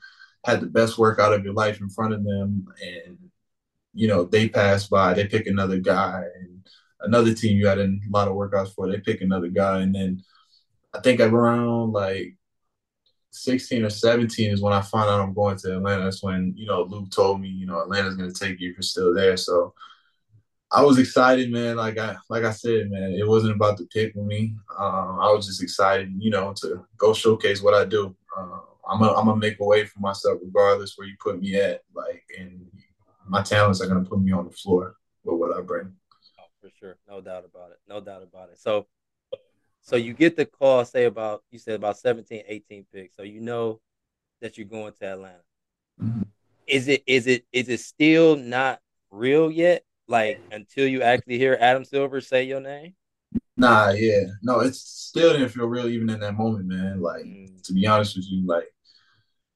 [0.44, 3.18] had the best workout of your life in front of them, and
[3.92, 6.66] you know they pass by, they pick another guy, and
[7.02, 10.22] another team you had a lot of workouts for, they pick another guy, and then
[10.92, 12.36] I think around like
[13.30, 16.04] 16 or 17 is when I found out I'm going to Atlanta.
[16.04, 18.82] That's when, you know, Luke told me, you know, Atlanta's gonna take you if you're
[18.82, 19.36] still there.
[19.36, 19.74] So
[20.72, 21.76] I was excited, man.
[21.76, 24.54] Like I like I said, man, it wasn't about the pick with me.
[24.78, 28.14] Um, I was just excited, you know, to go showcase what I do.
[28.36, 31.56] Uh, I'm gonna I'm gonna make a way for myself regardless where you put me
[31.56, 31.82] at.
[31.94, 32.66] Like, and
[33.26, 35.92] my talents are gonna put me on the floor with what I bring.
[36.38, 37.78] Oh, for sure, no doubt about it.
[37.88, 38.60] No doubt about it.
[38.60, 38.86] So
[39.90, 43.16] so you get the call, say about you said about 17, 18 picks.
[43.16, 43.80] So you know
[44.40, 45.42] that you're going to Atlanta.
[46.00, 46.22] Mm-hmm.
[46.68, 48.78] Is it is it is it still not
[49.10, 49.82] real yet?
[50.06, 52.94] Like until you actually hear Adam Silver say your name?
[53.56, 54.26] Nah, yeah.
[54.42, 57.00] No, it's still didn't feel real even in that moment, man.
[57.02, 57.60] Like mm.
[57.64, 58.72] to be honest with you, like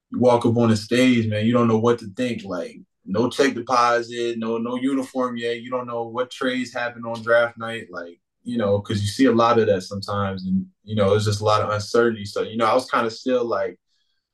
[0.09, 2.43] you walk up on the stage, man, you don't know what to think.
[2.43, 5.61] Like no check deposit, no no uniform yet.
[5.61, 7.87] You don't know what trades happen on draft night.
[7.89, 11.25] Like you know, because you see a lot of that sometimes, and you know, it's
[11.25, 12.23] just a lot of uncertainty.
[12.23, 13.77] So, you know, I was kind of still like,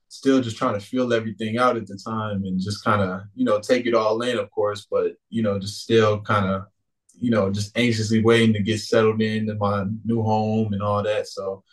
[0.09, 3.45] still just trying to feel everything out at the time, and just kind of, you
[3.45, 6.65] know, take it all in, of course, but you know, just still kind of,
[7.19, 11.27] you know, just anxiously waiting to get settled into my new home and all that.
[11.27, 11.63] So,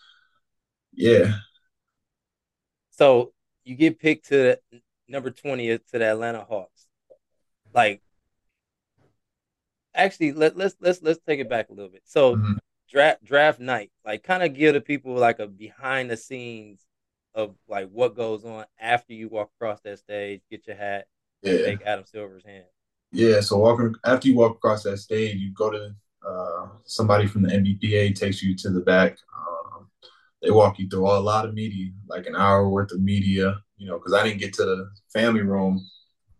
[0.94, 1.35] yeah.
[2.92, 3.33] So
[3.64, 4.59] you get picked to
[5.09, 6.87] number twenty uh, to the Atlanta Hawks,
[7.74, 8.01] like
[9.98, 12.02] actually let let's let's let's take it back a little bit.
[12.04, 12.54] So mm-hmm.
[12.88, 16.87] draft draft night, like kind of give the people like a behind the scenes
[17.34, 21.06] of like what goes on after you walk across that stage, get your hat,
[21.42, 21.58] yeah.
[21.58, 22.64] take Adam Silver's hand.
[23.12, 25.94] Yeah, so walking after you walk across that stage, you go to
[26.26, 29.16] uh, somebody from the NBPA takes you to the back.
[29.37, 29.88] Um,
[30.42, 33.61] they walk you through a lot of media, like an hour worth of media.
[33.76, 35.87] You know, because I didn't get to the family room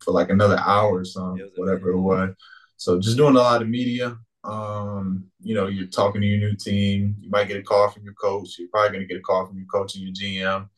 [0.01, 2.35] for like another hour or something, whatever it was.
[2.79, 4.17] So just doing a lot of media.
[4.45, 7.17] Um, you know, you're talking to your new team.
[7.21, 8.57] You might get a call from your coach.
[8.59, 10.69] You're probably going to get a call from your coach and your GM.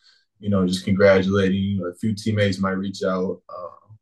[0.40, 1.86] You know, just congratulating you.
[1.86, 3.42] A few teammates might reach out.
[3.48, 3.92] Uh,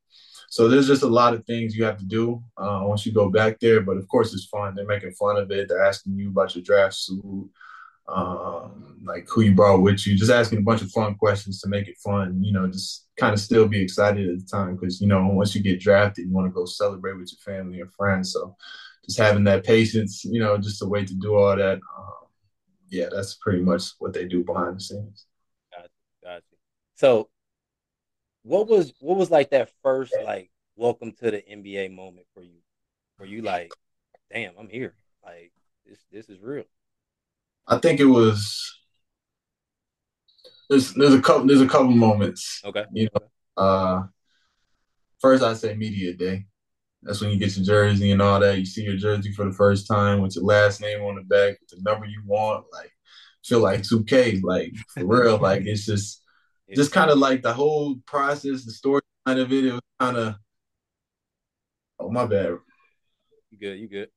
[0.48, 3.28] so there's just a lot of things you have to do uh, once you go
[3.30, 3.80] back there.
[3.80, 4.74] But of course, it's fun.
[4.74, 5.68] They're making fun of it.
[5.68, 7.50] They're asking you about your draft suit,
[8.08, 10.16] um, like who you brought with you.
[10.16, 12.42] Just asking a bunch of fun questions to make it fun.
[12.42, 15.54] You know, just kind of still be excited at the time because you know once
[15.54, 18.32] you get drafted, you want to go celebrate with your family and friends.
[18.32, 18.56] So
[19.04, 21.78] just having that patience, you know, just a way to do all that.
[21.96, 22.28] Um,
[22.90, 25.26] yeah, that's pretty much what they do behind the scenes.
[25.72, 25.88] Gotcha,
[26.22, 26.44] gotcha.
[26.96, 27.28] So,
[28.42, 32.60] what was what was like that first like welcome to the NBA moment for you?
[33.16, 33.72] Where you like,
[34.32, 34.94] damn, I'm here.
[35.24, 35.52] Like
[35.86, 36.64] this this is real.
[37.68, 38.78] I think it was
[40.70, 42.62] there's there's a couple there's a couple moments.
[42.64, 42.84] Okay.
[42.92, 44.02] You know, uh
[45.20, 46.46] first I'd say media day.
[47.02, 48.58] That's when you get your jersey and all that.
[48.58, 51.58] You see your jersey for the first time with your last name on the back,
[51.60, 52.64] with the number you want.
[52.72, 52.90] Like,
[53.44, 54.42] feel like 2K.
[54.42, 55.38] Like for real.
[55.40, 56.22] like it's just,
[56.74, 59.64] just kind of like the whole process, the storyline of it.
[59.66, 60.34] It was kind of,
[62.00, 62.56] oh my bad.
[63.50, 63.78] You good?
[63.78, 64.08] You good?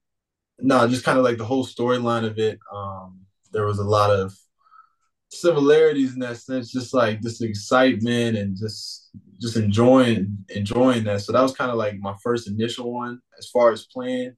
[0.60, 2.60] No, just kind of like the whole storyline of it.
[2.74, 4.34] Um, there was a lot of
[5.30, 9.10] similarities in that sense, just like this excitement and just
[9.40, 11.22] just enjoying enjoying that.
[11.22, 14.36] So that was kind of like my first initial one as far as playing.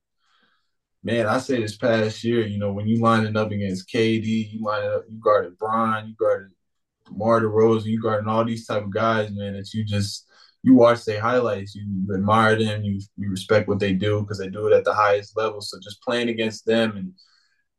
[1.04, 4.62] Man, I say this past year, you know, when you lining up against KD, you
[4.62, 6.52] lining up, you guarded Brian, you guarded
[7.08, 10.28] DeMar DeRozan, you guarded all these type of guys, man, that you just
[10.62, 14.38] you watch their highlights, you, you admire them, you you respect what they do because
[14.38, 15.60] they do it at the highest level.
[15.60, 17.14] So just playing against them and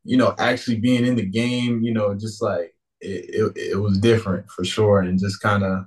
[0.04, 3.98] you know actually being in the game, you know, just like it, it, it was
[3.98, 5.84] different for sure, and just kind of,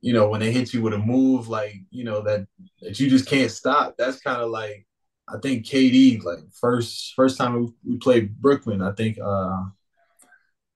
[0.00, 2.46] you know, when they hit you with a move like you know that
[2.82, 3.96] that you just can't stop.
[3.98, 4.86] That's kind of like
[5.28, 8.82] I think KD like first first time we, played Brooklyn.
[8.82, 9.64] I think uh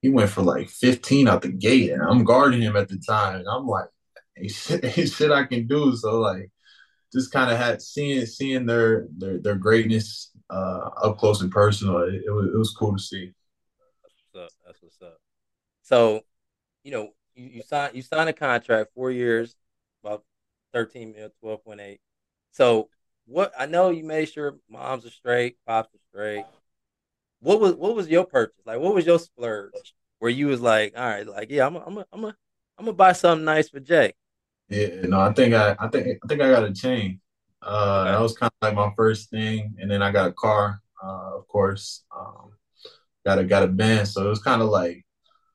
[0.02, 3.36] he went for like 15 out the gate, and I'm guarding him at the time,
[3.36, 3.88] and I'm like,
[4.34, 5.94] hey, shit, hey, shit I can do.
[5.96, 6.50] So like,
[7.12, 11.98] just kind of had seeing seeing their their their greatness uh, up close and personal.
[11.98, 13.32] It, it, was it was cool to see.
[14.02, 14.52] That's what's up.
[14.66, 15.18] That's what's up.
[15.82, 16.22] So,
[16.84, 19.56] you know, you, you sign you sign a contract four years,
[20.02, 20.24] about
[20.72, 22.00] thirteen mil, twelve point eight.
[22.52, 22.88] So,
[23.26, 26.44] what I know you made sure moms are straight, pops are straight.
[27.40, 28.66] What was what was your purchase?
[28.66, 29.94] Like, what was your splurge?
[30.18, 32.36] Where you was like, all right, like, yeah, I'm a, I'm a, I'm a,
[32.76, 34.12] I'm gonna buy something nice for Jay.
[34.68, 37.20] Yeah, no, I think I, I think, I think I got a chain.
[37.62, 40.80] Uh, that was kind of like my first thing, and then I got a car,
[41.02, 42.04] uh, of course.
[42.16, 42.52] Um,
[43.24, 45.04] got a got a Benz, so it was kind of like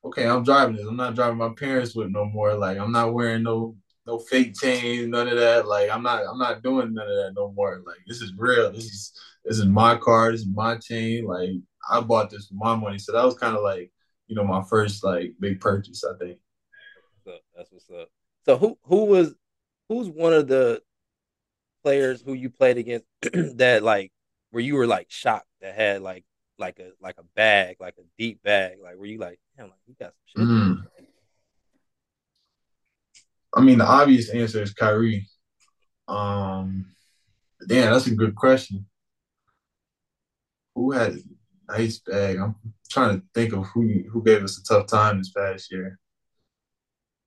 [0.06, 0.86] okay, I'm driving this.
[0.86, 2.54] I'm not driving my parents with no more.
[2.54, 5.66] Like I'm not wearing no no fake chains, none of that.
[5.66, 7.82] Like I'm not I'm not doing none of that no more.
[7.86, 8.72] Like this is real.
[8.72, 9.12] This is
[9.44, 10.30] this is my car.
[10.30, 11.26] This is my chain.
[11.26, 11.50] Like
[11.90, 12.98] I bought this with my money.
[12.98, 13.92] So that was kind of like
[14.28, 16.04] you know my first like big purchase.
[16.04, 16.38] I think.
[16.94, 17.42] That's what's up.
[17.56, 18.08] That's what's up.
[18.44, 19.34] So who who was
[19.88, 20.82] who's one of the
[21.86, 23.06] players who you played against
[23.58, 24.10] that like
[24.50, 26.24] where you were like shocked that had like
[26.58, 29.78] like a like a bag, like a deep bag, like where you like, damn, like
[29.86, 30.48] you got some shit.
[30.48, 30.86] Mm.
[33.54, 35.28] I mean, the obvious answer is Kyrie.
[36.08, 36.86] Um,
[37.68, 38.86] damn, that's a good question.
[40.74, 42.38] Who had a nice bag?
[42.38, 42.56] I'm
[42.90, 46.00] trying to think of who who gave us a tough time this past year.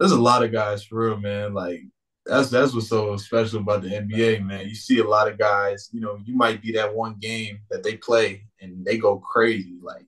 [0.02, 1.54] There's a lot of guys for real, man.
[1.54, 1.84] Like
[2.30, 4.68] that's that's what's so special about the NBA, man.
[4.68, 7.84] You see a lot of guys, you know, you might be that one game that
[7.84, 9.78] they play and they go crazy.
[9.82, 10.06] Like,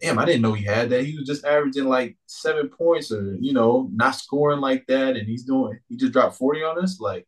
[0.00, 1.04] damn, I didn't know he had that.
[1.04, 5.16] He was just averaging like seven points or, you know, not scoring like that.
[5.16, 7.00] And he's doing, he just dropped 40 on us.
[7.00, 7.26] Like,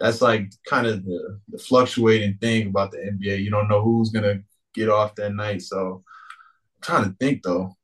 [0.00, 3.42] that's like kind of the, the fluctuating thing about the NBA.
[3.42, 4.42] You don't know who's going to
[4.74, 5.62] get off that night.
[5.62, 6.02] So
[6.76, 7.76] I'm trying to think though.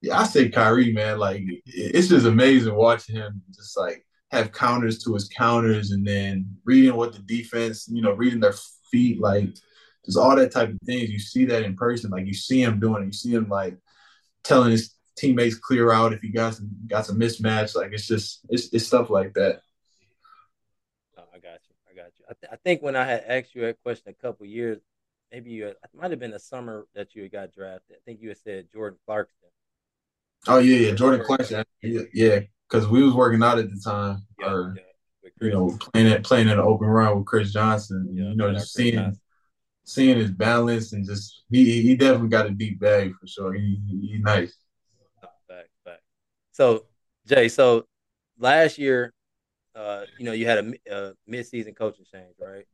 [0.00, 1.18] Yeah, I say Kyrie, man.
[1.18, 6.46] Like, it's just amazing watching him just like have counters to his counters and then
[6.64, 8.54] reading what the defense, you know, reading their
[8.90, 9.48] feet, like
[10.04, 11.10] just all that type of things.
[11.10, 13.06] You see that in person, like you see him doing it.
[13.06, 13.76] You see him like
[14.44, 17.74] telling his teammates clear out if he got some got some mismatch.
[17.74, 19.60] Like it's just it's it's stuff like that.
[21.16, 21.74] Oh, I got you.
[21.90, 22.24] I got you.
[22.28, 24.78] I, th- I think when I had asked you that question a couple years,
[25.32, 27.96] maybe you it might have been the summer that you got drafted.
[27.96, 29.48] I think you had said Jordan Clarkson.
[30.46, 31.64] Oh yeah, yeah, Jordan Clarkson.
[31.82, 35.30] Yeah, yeah because we was working out at the time, yeah, or yeah.
[35.40, 38.08] you know, playing it playing in an open run with Chris Johnson.
[38.12, 39.20] Yeah, you know, just seeing Johnson.
[39.84, 43.54] seeing his balance and just he he definitely got a deep bag for sure.
[43.54, 44.56] He he, nice.
[45.48, 46.00] Back back.
[46.52, 46.84] So
[47.26, 47.86] Jay, so
[48.38, 49.12] last year,
[49.74, 52.64] uh, you know, you had a, a mid-season coaching change, right?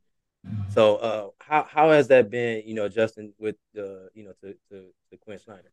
[0.69, 2.63] So, uh, how how has that been?
[2.65, 5.71] You know, adjusting with the you know to to, to Quin Snyder.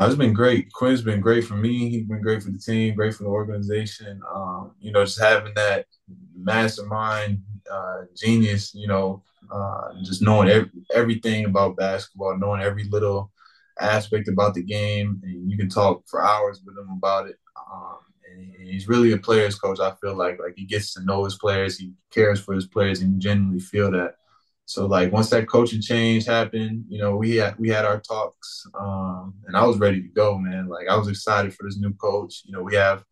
[0.00, 0.72] It's been great.
[0.72, 1.90] Quin's been great for me.
[1.90, 4.20] He's been great for the team, great for the organization.
[4.34, 5.86] Um, you know, just having that
[6.34, 13.30] mastermind uh, genius, you know, uh, just knowing every, everything about basketball, knowing every little
[13.80, 15.20] aspect about the game.
[15.24, 17.36] And you can talk for hours with him about it.
[17.72, 17.98] Um,
[18.58, 19.78] and he's really a player's coach.
[19.78, 23.02] I feel like like he gets to know his players, he cares for his players,
[23.02, 24.14] and you genuinely feel that.
[24.64, 28.64] So like once that coaching change happened, you know, we had we had our talks,
[28.78, 30.68] um, and I was ready to go, man.
[30.68, 32.42] Like I was excited for this new coach.
[32.44, 33.04] You know, we have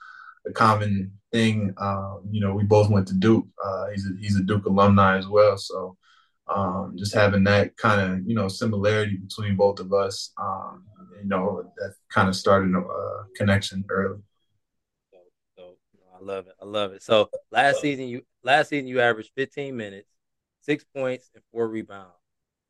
[0.46, 1.74] a common thing.
[1.76, 3.46] Um, you know, we both went to Duke.
[3.62, 5.96] Uh, he's a, he's a Duke alumni as well, so
[6.48, 10.84] um, just having that kind of you know similarity between both of us, um,
[11.20, 14.20] you know, that kind of started a connection early.
[15.57, 15.74] So,
[16.14, 16.55] I love it.
[16.61, 17.03] I love it.
[17.03, 20.09] So last season you last season you averaged 15 minutes
[20.70, 22.14] six points and four rebounds.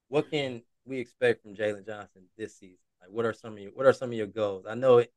[0.08, 2.78] What can we expect from Jalen Johnson this season?
[2.98, 4.64] Like, what are some of your what are some of your goals?
[4.66, 5.12] I know it.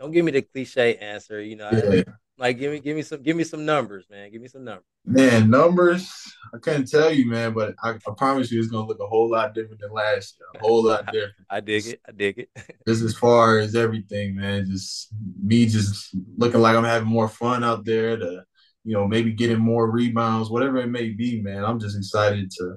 [0.00, 1.40] Don't give me the cliche answer.
[1.40, 2.02] You know, yeah.
[2.08, 4.32] I, like give me give me some give me some numbers, man.
[4.32, 4.84] Give me some numbers.
[5.04, 6.10] Man, numbers.
[6.52, 9.30] I couldn't tell you, man, but I, I promise you, it's gonna look a whole
[9.30, 10.60] lot different than last year.
[10.60, 11.34] A whole lot different.
[11.48, 12.00] I dig it.
[12.08, 12.50] I dig it.
[12.88, 14.66] just as far as everything, man.
[14.68, 18.16] Just me, just looking like I'm having more fun out there.
[18.16, 18.44] To
[18.84, 21.64] you know, maybe getting more rebounds, whatever it may be, man.
[21.64, 22.76] I'm just excited to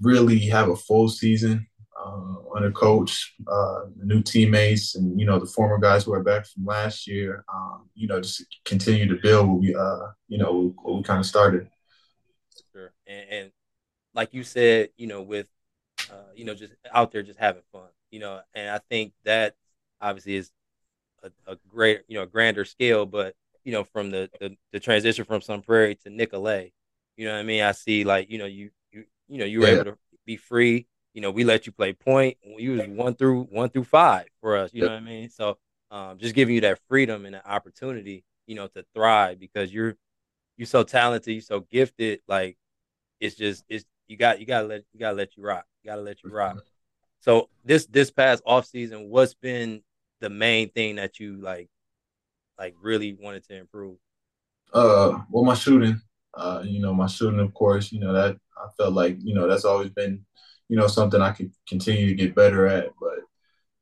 [0.00, 1.66] really have a full season
[2.02, 6.46] uh, under coach, uh, new teammates, and you know the former guys who are back
[6.46, 7.44] from last year.
[7.52, 11.20] Um, you know, just continue to build what we, uh, you know, what we kind
[11.20, 11.68] of started.
[12.72, 13.52] Sure, and, and,
[14.14, 15.46] like you said, you know, with
[16.10, 17.88] uh, you know, just out there, just having fun.
[18.10, 19.54] You know, and I think that
[20.00, 20.50] obviously is
[21.22, 23.34] a, a great, you know, a grander scale, but
[23.64, 26.72] you know, from the, the, the transition from Sun Prairie to Nicolet.
[27.16, 27.62] You know what I mean?
[27.62, 29.74] I see like, you know, you you you know, you were yeah.
[29.74, 30.86] able to be free.
[31.14, 32.38] You know, we let you play point.
[32.44, 34.70] You was one through one through five for us.
[34.72, 35.28] You know what I mean?
[35.28, 35.58] So
[35.90, 39.96] um, just giving you that freedom and the opportunity, you know, to thrive because you're
[40.56, 42.20] you're so talented, you're so gifted.
[42.28, 42.56] Like
[43.20, 45.66] it's just it's you got you gotta let you gotta let you rock.
[45.82, 46.58] You gotta let you rock.
[47.20, 49.82] So this this past off season, what's been
[50.20, 51.68] the main thing that you like
[52.60, 53.96] like really wanted to improve?
[54.72, 56.00] Uh, well, my shooting.
[56.34, 57.90] Uh, you know, my shooting, of course.
[57.90, 60.24] You know that I felt like you know that's always been,
[60.68, 62.90] you know, something I could continue to get better at.
[63.00, 63.20] But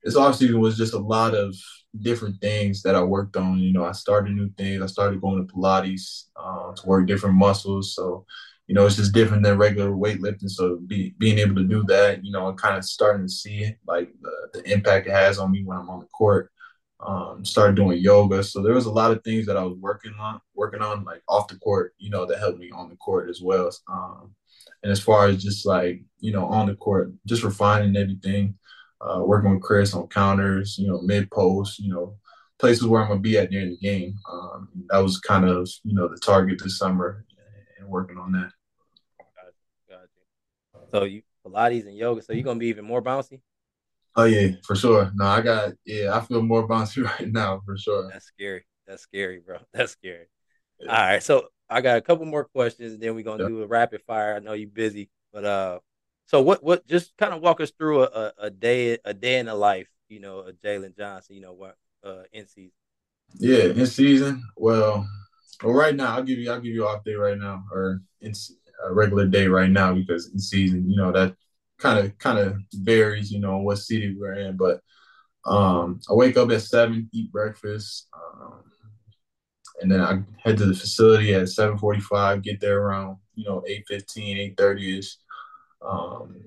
[0.02, 1.54] this offseason was just a lot of
[2.00, 3.58] different things that I worked on.
[3.58, 4.80] You know, I started new things.
[4.80, 7.94] I started going to Pilates uh, to work different muscles.
[7.94, 8.24] So,
[8.68, 10.48] you know, it's just different than regular weightlifting.
[10.48, 13.74] So, be, being able to do that, you know, I'm kind of starting to see
[13.86, 16.52] like the, the impact it has on me when I'm on the court
[17.00, 18.42] um, started doing yoga.
[18.42, 21.22] So there was a lot of things that I was working on, working on like
[21.28, 23.70] off the court, you know, that helped me on the court as well.
[23.90, 24.34] Um,
[24.82, 28.56] and as far as just like, you know, on the court, just refining everything,
[29.00, 32.16] uh, working with Chris on counters, you know, mid post, you know,
[32.58, 34.16] places where I'm gonna be at during the game.
[34.30, 37.24] Um, that was kind of, you know, the target this summer
[37.78, 38.50] and working on that.
[40.90, 43.40] So you Pilates and yoga, so you're gonna be even more bouncy?
[44.18, 45.12] Oh yeah, for sure.
[45.14, 48.10] No, I got yeah, I feel more bouncy right now for sure.
[48.10, 48.64] That's scary.
[48.84, 49.58] That's scary, bro.
[49.72, 50.26] That's scary.
[50.80, 50.90] Yeah.
[50.90, 53.50] All right, so I got a couple more questions, and then we're gonna yep.
[53.50, 54.34] do a rapid fire.
[54.34, 55.78] I know you're busy, but uh,
[56.26, 56.64] so what?
[56.64, 56.84] What?
[56.88, 60.18] Just kind of walk us through a, a, day a day in the life, you
[60.18, 61.36] know, of Jalen Johnson.
[61.36, 61.76] You know what?
[62.02, 62.72] Uh, in season.
[63.38, 64.42] Yeah, in season.
[64.56, 65.06] Well,
[65.62, 68.32] well, right now I'll give you I'll give you off day right now, or in
[68.84, 71.36] a regular day right now because in season, you know that
[71.78, 74.56] kind of kind of varies, you know, what city we're in.
[74.56, 74.80] But
[75.46, 78.62] um, I wake up at seven, eat breakfast, um,
[79.80, 82.42] and then I head to the facility at seven forty-five.
[82.42, 85.16] Get there around you know 8.15, 8.30 ish.
[85.80, 86.44] Um,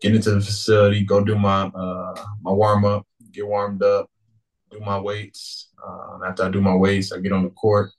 [0.00, 4.10] get into the facility, go do my uh, my warm up, get warmed up,
[4.70, 5.70] do my weights.
[5.86, 7.92] Um, after I do my weights, I get on the court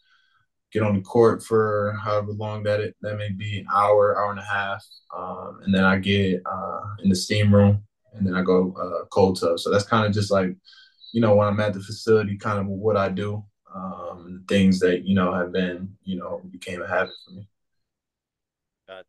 [0.73, 4.31] get on the court for however long that it that may be an hour, hour
[4.31, 4.83] and a half,
[5.15, 9.05] um, and then I get uh, in the steam room, and then I go uh,
[9.05, 9.59] cold tub.
[9.59, 10.55] So that's kind of just like,
[11.13, 15.05] you know, when I'm at the facility, kind of what I do, um, things that
[15.05, 17.47] you know have been, you know, became a habit for me.
[18.87, 19.05] God,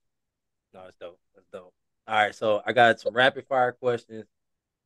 [0.74, 1.18] no, it's dope.
[1.34, 1.72] That's dope.
[2.06, 4.26] All right, so I got some rapid fire questions,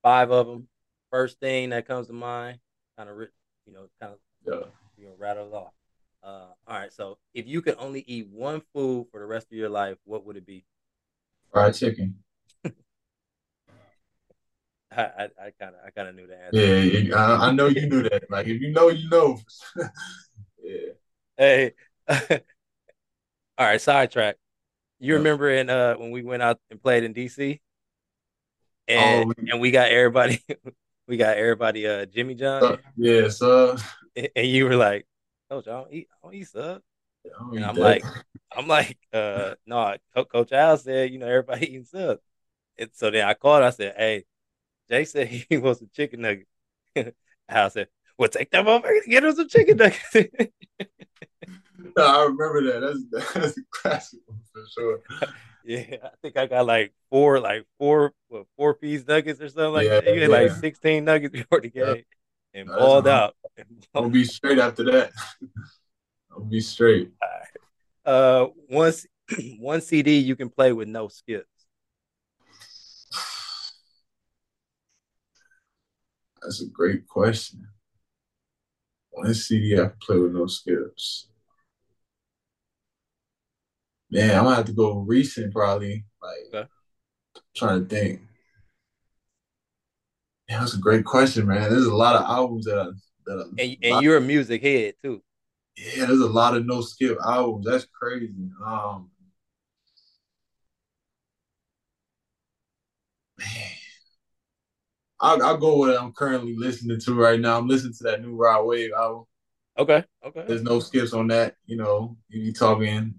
[0.03, 0.69] five of them.
[1.11, 2.59] First thing that comes to mind,
[2.97, 3.17] kind of,
[3.67, 4.69] you know, kind of, yeah.
[4.97, 5.73] you know, rattle off.
[6.23, 6.93] Uh, all right.
[6.93, 10.27] So if you could only eat one food for the rest of your life, what
[10.27, 10.65] would it be?
[11.53, 12.17] Fried chicken.
[14.91, 16.59] I I kind of I kind of knew answer.
[16.59, 18.31] Yeah, I, I, know you knew that.
[18.31, 19.39] Like if you know, you know.
[20.63, 20.93] yeah.
[21.37, 21.75] Hey.
[22.09, 22.17] all
[23.59, 23.81] right.
[23.81, 24.37] Sidetrack.
[24.99, 27.61] You remember in uh when we went out and played in DC,
[28.89, 30.43] and oh, and we got everybody,
[31.07, 32.65] we got everybody uh Jimmy John.
[32.65, 33.77] Uh, yeah, so.
[34.17, 35.07] And you were like,
[35.51, 36.83] coach, I don't eat, I don't eat sub.
[37.25, 37.81] Don't and eat I'm that.
[37.81, 38.07] like,
[38.57, 39.97] I'm like, uh, no,
[40.33, 42.19] Coach Al said, you know, everybody eating sub.
[42.79, 44.25] And so then I called, I said, hey,
[44.91, 46.51] Jay said he wants some chicken nuggets.
[47.49, 47.89] Al said,
[48.19, 50.17] well, take them over and get him some chicken nuggets.
[51.97, 52.81] no, I remember that.
[53.13, 55.01] That's that's a classic one for sure.
[55.65, 59.73] yeah, I think I got like four, like four, what, four piece nuggets or something
[59.73, 60.15] like Yeah, that.
[60.15, 60.43] You had yeah.
[60.43, 61.95] like sixteen nuggets before the Yeah.
[61.95, 62.05] game,
[62.55, 63.37] and That's balled out.
[63.95, 65.13] I'll be straight after that.
[66.33, 67.11] I'll be straight.
[68.05, 71.49] Uh, one C- one CD you can play with no skips.
[76.43, 77.67] That's a great question.
[79.11, 81.29] One CD I can play with no skips.
[84.11, 86.05] Man, I'm gonna have to go recent probably.
[86.23, 86.69] Like Okay.
[87.55, 88.23] trying to think.
[90.49, 91.69] Yeah, that's a great question, man.
[91.71, 92.87] There's a lot of albums that I
[93.29, 95.23] that I, And and you're a music head too.
[95.77, 97.67] yeah, there's a lot of no skip albums.
[97.67, 98.35] That's crazy.
[98.65, 99.11] Um,
[103.39, 103.47] man,
[105.21, 107.59] I'll, I'll go with what I'm currently listening to right now.
[107.59, 109.25] I'm listening to that new Rod Wave album.
[109.79, 110.45] Okay, okay.
[110.47, 111.55] There's no skips on that.
[111.67, 113.15] You know, you be talking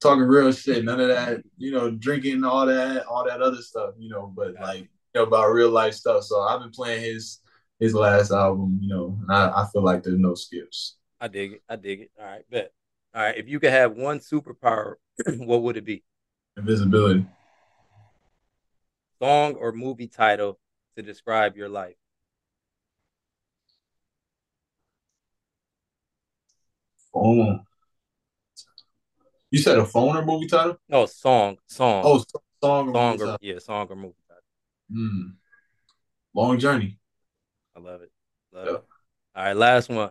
[0.00, 0.84] talking real shit.
[0.84, 1.42] None of that.
[1.56, 3.94] You know, drinking all that, all that other stuff.
[3.98, 6.24] You know, but like you know, about real life stuff.
[6.24, 7.40] So I've been playing his
[7.80, 8.78] his last album.
[8.82, 10.96] You know, and I, I feel like there's no skips.
[11.20, 11.62] I dig it.
[11.68, 12.10] I dig it.
[12.18, 12.72] All right, bet.
[13.14, 14.94] All right, if you could have one superpower,
[15.38, 16.04] what would it be?
[16.56, 17.24] Invisibility.
[19.20, 20.58] Song or movie title
[20.96, 21.96] to describe your life?
[27.12, 27.64] Phone.
[29.50, 30.76] You said a phone or movie title?
[30.88, 32.18] No, song, song, Oh,
[32.62, 33.38] song or song movie or title.
[33.40, 34.42] yeah, song or movie title.
[34.92, 35.22] Hmm.
[36.34, 36.98] Long journey.
[37.78, 38.10] I love it.
[38.52, 38.72] Love Yeah.
[38.72, 38.84] it.
[39.36, 40.10] All right, last one.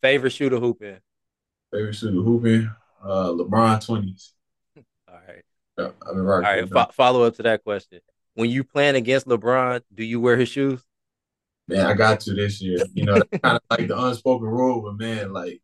[0.00, 0.98] Favorite shooter hooping.
[1.72, 2.70] Favorite shooter hooping.
[3.02, 4.32] Uh, LeBron twenties.
[4.76, 5.42] All right.
[5.78, 6.68] Yeah, I've been All right.
[6.68, 8.00] Fo- follow up to that question.
[8.34, 10.82] When you playing against LeBron, do you wear his shoes?
[11.68, 12.78] Man, I got to this year.
[12.94, 15.60] You know, kind of like the unspoken rule, but man, like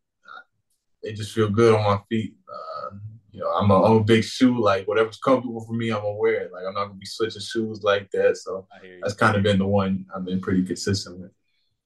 [1.02, 2.34] they just feel good on my feet.
[2.52, 2.96] Uh,
[3.32, 4.60] you know, I'm a, I'm a big shoe.
[4.62, 6.52] Like whatever's comfortable for me, I'm gonna wear it.
[6.52, 8.36] Like I'm not gonna be switching shoes like that.
[8.36, 9.00] So I hear you.
[9.02, 11.30] that's kind of been the one I've been pretty consistent with.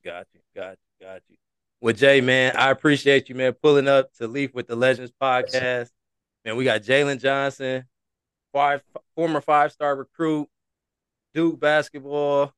[0.05, 0.40] Got you.
[0.55, 0.70] Got
[1.01, 1.07] you.
[1.07, 1.36] Got you.
[1.80, 5.90] Well, Jay, man, I appreciate you, man, pulling up to Leef with the Legends podcast.
[6.44, 7.84] Man, we got Jalen Johnson,
[8.53, 8.82] five
[9.14, 10.49] former five star recruit,
[11.34, 12.53] Duke basketball.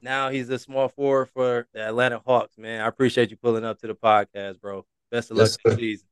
[0.00, 2.80] Now he's a small forward for the Atlanta Hawks, man.
[2.80, 4.86] I appreciate you pulling up to the podcast, bro.
[5.10, 5.78] Best of luck Yes, this sir.
[5.78, 6.08] season.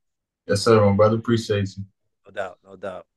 [0.47, 1.15] Yes, sir, my brother.
[1.17, 1.83] Appreciate you.
[2.27, 3.07] No doubt, no doubt.